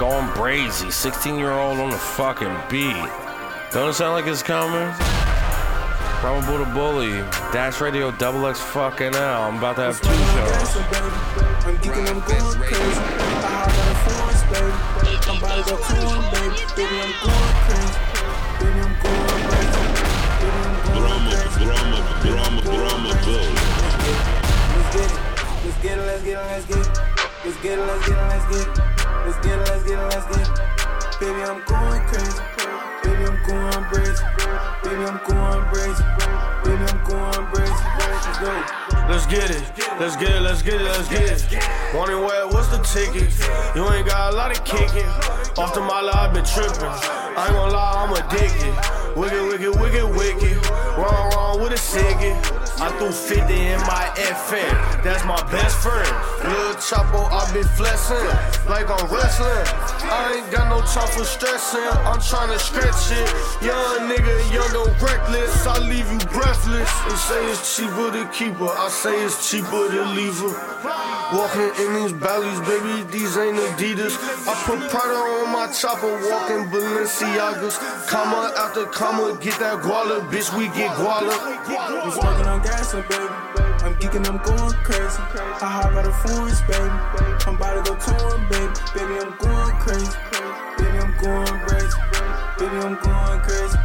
[0.01, 0.91] Going brazy.
[0.91, 3.09] 16 year old on the fucking beat.
[3.71, 4.93] Don't it sound like it's coming?
[6.21, 7.21] Brahma Buddha Bully,
[7.53, 9.43] Dash Radio, Double X fucking L.
[9.43, 10.13] I'm about to have two
[25.07, 25.26] shows.
[25.67, 26.87] Let's get it, let's get it, let's get it.
[27.45, 28.79] Let's get it, let's get it, let's get it.
[29.27, 30.55] Let's get it, let's get it, let's get it.
[31.19, 32.39] Baby, I'm going crazy.
[33.03, 34.23] Baby, I'm going crazy.
[34.87, 36.05] Baby, I'm going crazy.
[36.63, 37.75] Baby, I'm going crazy.
[37.99, 38.87] Let's go.
[39.11, 39.63] Let's get it,
[39.99, 41.95] let's get it, let's get it, let's get it.
[41.95, 43.31] Wondering where, what's the ticket?
[43.75, 45.07] You ain't got a lot of kicking.
[45.59, 46.75] Off the mile, I've been tripping.
[46.79, 48.75] I ain't gonna lie, I'm addicted.
[49.19, 50.86] Wicked, wicked, wicked, wicked.
[50.97, 52.33] Wrong, wrong with a ciggy.
[52.81, 55.05] I threw 50 in my FN.
[55.05, 56.09] That's my best friend.
[56.45, 58.17] Lil Chapo, I been flexing
[58.69, 59.65] like I'm wrestling.
[60.09, 61.85] I ain't got no time for stressing.
[62.05, 63.29] I'm trying to stretch it.
[63.61, 65.67] Young nigga, young and reckless.
[65.67, 66.93] I leave you breathless.
[67.05, 68.73] They say it's cheaper to keep her.
[68.73, 70.77] I say it's cheaper to leave her.
[71.33, 74.15] Walking in these valleys, baby, these ain't Adidas.
[74.47, 78.07] I put Prada on my chopper, walking Balenciagas.
[78.07, 81.35] Comma after comma, get that guala, bitch, we get guala.
[82.05, 83.07] I'm smoking on gas, baby.
[83.87, 85.23] I'm geeking, I'm going crazy.
[85.63, 86.91] I hop out of forest, baby.
[87.47, 88.73] I'm about to go torn, baby.
[88.95, 90.13] Baby, I'm going crazy.
[90.79, 91.99] Baby, I'm going crazy.
[92.59, 93.79] Baby, I'm going crazy.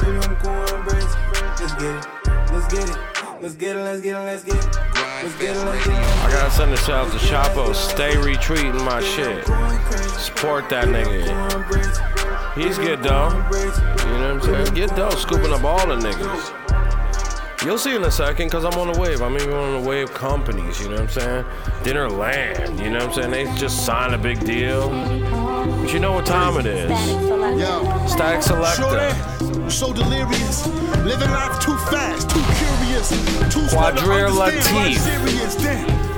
[0.00, 1.18] Baby, I'm going crazy.
[1.60, 2.06] Let's get it.
[2.52, 2.98] Let's get it.
[3.40, 3.82] Let's get it.
[3.82, 4.24] Let's get it.
[4.24, 4.76] Let's get it.
[5.22, 5.64] Let's get it.
[5.64, 6.06] Let's get it.
[6.24, 7.74] I gotta send shout out to Chapo.
[7.74, 9.44] Stay retweeting my shit.
[10.18, 12.15] Support that nigga.
[12.56, 13.28] He's Get Dough.
[13.28, 14.74] You know what I'm saying?
[14.74, 17.64] Get Dough, scooping up all the niggas.
[17.64, 19.20] You'll see in a second, cause I'm on the wave.
[19.20, 21.44] I'm even on the wave companies, you know what I'm saying?
[21.84, 23.30] Dinner Land, you know what I'm saying?
[23.30, 24.88] They just signed a big deal.
[24.88, 26.90] But you know what time it is.
[26.90, 28.06] Yo.
[28.06, 29.70] Static Selector.
[29.70, 30.66] So delirious.
[31.04, 33.10] Living life too fast, too curious.
[33.52, 34.96] Too Quadrille Latif.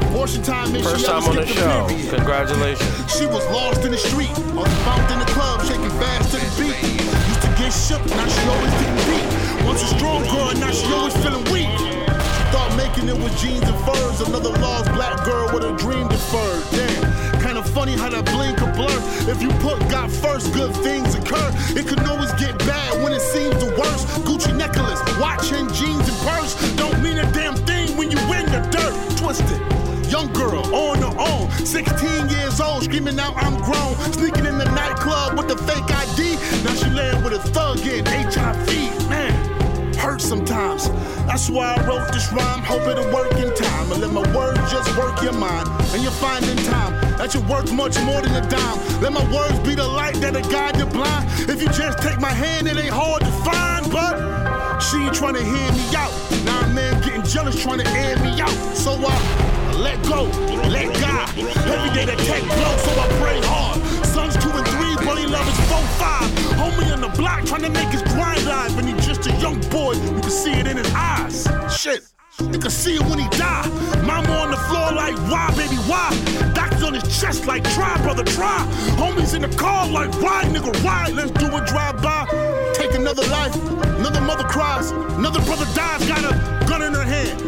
[0.09, 1.87] Abortion time and First time on the a show.
[1.87, 2.11] period.
[2.15, 3.13] Congratulations.
[3.17, 6.63] She was lost in the street, or found in the club, shaking fast to the
[6.63, 7.01] beat.
[7.29, 9.65] Used to get shook, now she always getting beat.
[9.65, 11.71] Once a strong girl, now she always feeling weak.
[11.79, 14.21] She thought making it with jeans and furs.
[14.21, 16.63] Another lost black girl with a dream deferred.
[16.71, 18.99] Damn, kinda funny how that blink could blur.
[19.29, 21.51] If you put God first, good things occur.
[21.77, 24.07] It could always get bad when it seems the worst.
[24.27, 28.47] Gucci necklace, watch and jeans and purse don't mean a damn thing when you in
[28.47, 28.95] the dirt.
[29.19, 29.78] Twisted.
[30.09, 33.95] Young girl on her own, 16 years old, screaming out I'm grown.
[34.13, 36.37] Sneaking in the nightclub with the fake ID.
[36.65, 39.11] Now she laying with a thug in HIV.
[39.11, 40.89] Man, hurt sometimes.
[41.27, 43.93] That's why I wrote this rhyme, hope it'll work in time.
[43.93, 45.69] And let my words just work your mind.
[45.93, 49.03] And you'll find in time that you're worth much more than a dime.
[49.03, 51.29] Let my words be the light that'll guide the blind.
[51.51, 55.35] If you just take my hand, it ain't hard to find, but she ain't trying
[55.35, 56.13] to hear me out.
[56.47, 58.57] Now a man getting jealous trying to air me out.
[58.75, 60.25] So I let go,
[60.69, 61.29] let God.
[61.39, 63.79] Every day the tech blow, so I pray hard.
[64.07, 66.29] Sons two and three, buddy love is four five.
[66.59, 69.61] Homie on the block trying to make his grind live, and he just a young
[69.71, 69.93] boy.
[69.95, 71.49] You can see it in his eyes.
[71.71, 72.03] Shit.
[72.41, 73.67] You can see it when he die.
[74.07, 76.15] Mama on the floor like, why, baby, why?
[76.55, 78.65] Doctors on his chest like, try, brother, try.
[78.95, 81.11] Homies in the car like, why, nigga, why?
[81.13, 82.27] Let's do a drive-by.
[82.75, 83.55] Take another life.
[83.99, 84.93] Another mother cries.
[84.93, 86.07] Another brother dies.
[86.07, 87.41] Got a gun in her hand,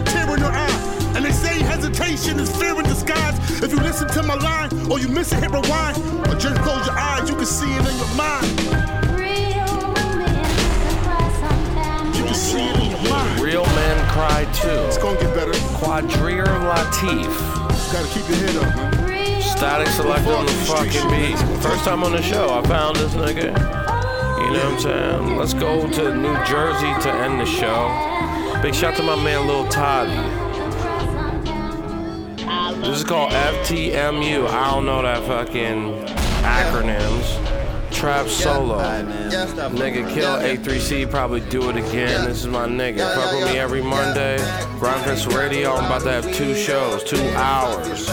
[2.01, 3.63] say hesitation is fear in disguise.
[3.63, 5.97] If you listen to my line, or you miss it, hit rewind.
[6.29, 8.61] Or just close your eyes, you can see it in your mind.
[12.17, 13.41] You can see it in your mind.
[13.41, 14.69] Real men cry too.
[14.89, 15.53] It's gonna get better.
[15.79, 17.33] Quadrir Latif.
[17.93, 19.43] Gotta keep your head up, man.
[19.43, 21.39] Static select on the fucking beat.
[21.63, 23.51] First time on the show, I found this nigga.
[24.41, 25.37] You know what I'm saying?
[25.37, 28.63] Let's go to New Jersey to end the show.
[28.63, 30.40] Big shout to my man Lil Toddie.
[32.81, 34.49] This is called FTMU.
[34.49, 36.07] I don't know that fucking
[36.43, 37.61] acronyms.
[37.93, 38.79] Trap solo.
[38.79, 42.25] Nigga kill A3C, probably do it again.
[42.25, 43.15] This is my nigga.
[43.15, 44.39] Fuck with me every Monday.
[44.79, 45.75] Gryndfest Radio.
[45.75, 48.09] I'm about to have two shows, two hours.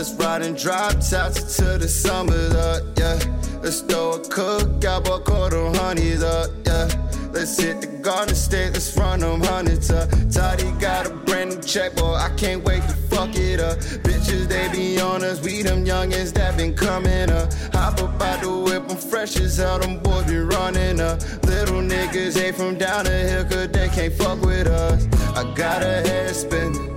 [0.00, 3.20] Let's ride and drop tops to the summer up, yeah.
[3.62, 6.88] Let's throw a cookout, but quarter honeys up, yeah.
[7.32, 10.08] Let's hit the Garden State, let's run them hundreds up.
[10.32, 13.76] Toddie got a brand new check, boy, I can't wait to fuck it up.
[14.00, 17.52] Bitches, they be on us, we them youngins that been coming up.
[17.74, 21.20] Hop up out the whip, I'm fresh as hell, them boys be running up.
[21.44, 25.04] Little niggas ain't from down the hill, cause they can't fuck with us.
[25.36, 26.88] I got a head spinning,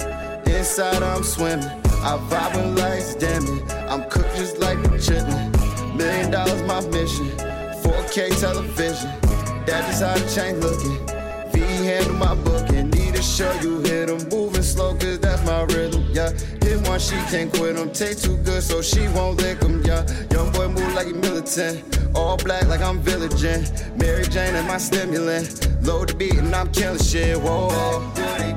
[0.46, 1.83] inside I'm swimming.
[2.06, 3.74] I vibe with lights damn it.
[3.90, 5.96] I'm cooked just like a chitlin.
[5.96, 7.28] Million dollars my mission,
[7.82, 9.10] 4K television.
[9.66, 11.00] That just how the chain looking.
[11.54, 12.90] V handle my booking.
[12.90, 16.32] Need to show you hit 'em moving slow, cause that's my rhythm, yeah.
[16.62, 17.90] Hit one, she can't quit 'em.
[17.92, 20.04] Take too good, so she won't lick 'em, yeah.
[20.30, 21.84] Young boy move like he militant.
[22.14, 23.64] All black like I'm villaging.
[23.96, 25.48] Mary Jane and my stimulant.
[25.88, 28.02] Load the beat and I'm killing shit, whoa.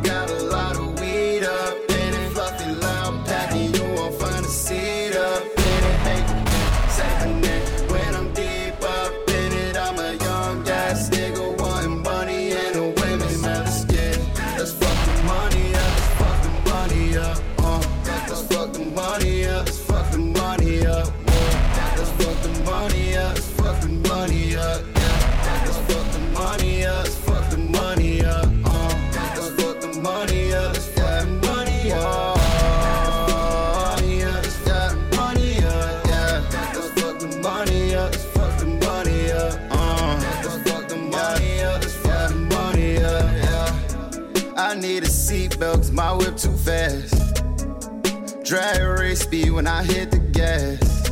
[0.03, 0.86] Got a lot of
[44.59, 47.14] I need a seatbelt, cause my whip too fast.
[48.45, 51.11] Drag race speed when I hit the gas.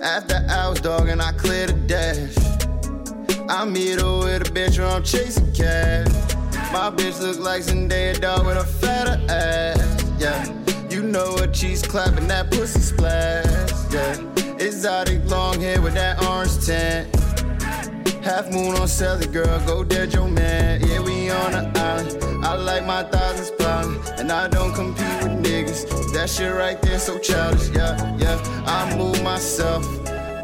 [0.00, 2.36] After hours, dog, and I clear the dash.
[3.48, 6.08] I'm either with a bitch or I'm chasing cash.
[6.72, 10.04] My bitch look like Zendaya, dog, with a fatter ass.
[10.18, 10.44] Yeah,
[10.90, 13.92] you know what she's clapping that pussy splash.
[13.92, 14.18] Yeah,
[14.58, 17.21] exotic long hair with that orange tint.
[18.22, 20.80] Half moon on Sally, girl, go dead your man.
[20.86, 22.44] Yeah, we on the island.
[22.44, 26.12] I like my thousands pound, and I don't compete with niggas.
[26.12, 27.70] That shit right there so childish.
[27.70, 28.38] Yeah, yeah.
[28.64, 29.84] I move myself,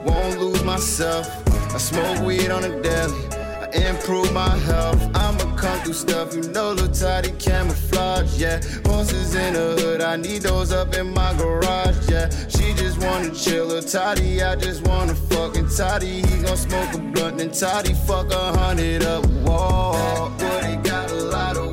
[0.05, 1.27] won't lose myself.
[1.73, 3.38] I smoke weed on a daily.
[3.75, 5.01] Improve my health.
[5.15, 8.41] I'ma come through stuff, you know, little tidy camouflage.
[8.41, 12.09] Yeah, horses in the hood, I need those up in my garage.
[12.09, 14.43] Yeah, she just wanna chill, little tidy.
[14.43, 16.23] I just wanna fucking tidy.
[16.23, 19.27] He gon' smoke a blunt and tidy, fuck a hundred up.
[19.27, 21.68] Whoa, they got a lot of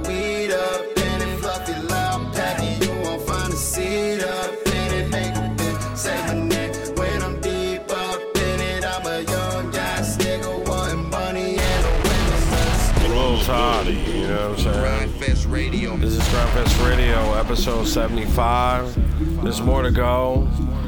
[16.55, 19.43] Gryndfest Radio, episode 75.
[19.43, 20.47] There's more to go.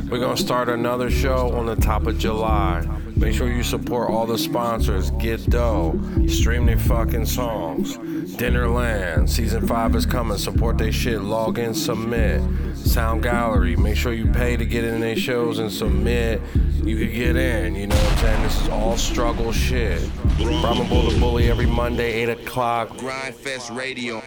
[0.10, 2.88] We're gonna start another show on the top of July.
[3.18, 5.12] Make sure you support all the sponsors.
[5.12, 6.00] Get Dough,
[6.30, 7.98] stream their fucking songs.
[8.38, 10.38] Dinnerland, season five is coming.
[10.38, 11.22] Support their shit.
[11.22, 12.42] Log in, submit.
[12.78, 16.40] Sound Gallery, make sure you pay to get in their shows and submit.
[16.82, 18.44] You could get in, you know what I'm saying?
[18.44, 20.00] This is all struggle shit.
[20.38, 22.88] Bull the Bully every Monday, 8 o'clock.
[22.92, 24.24] Gryndfest Radio.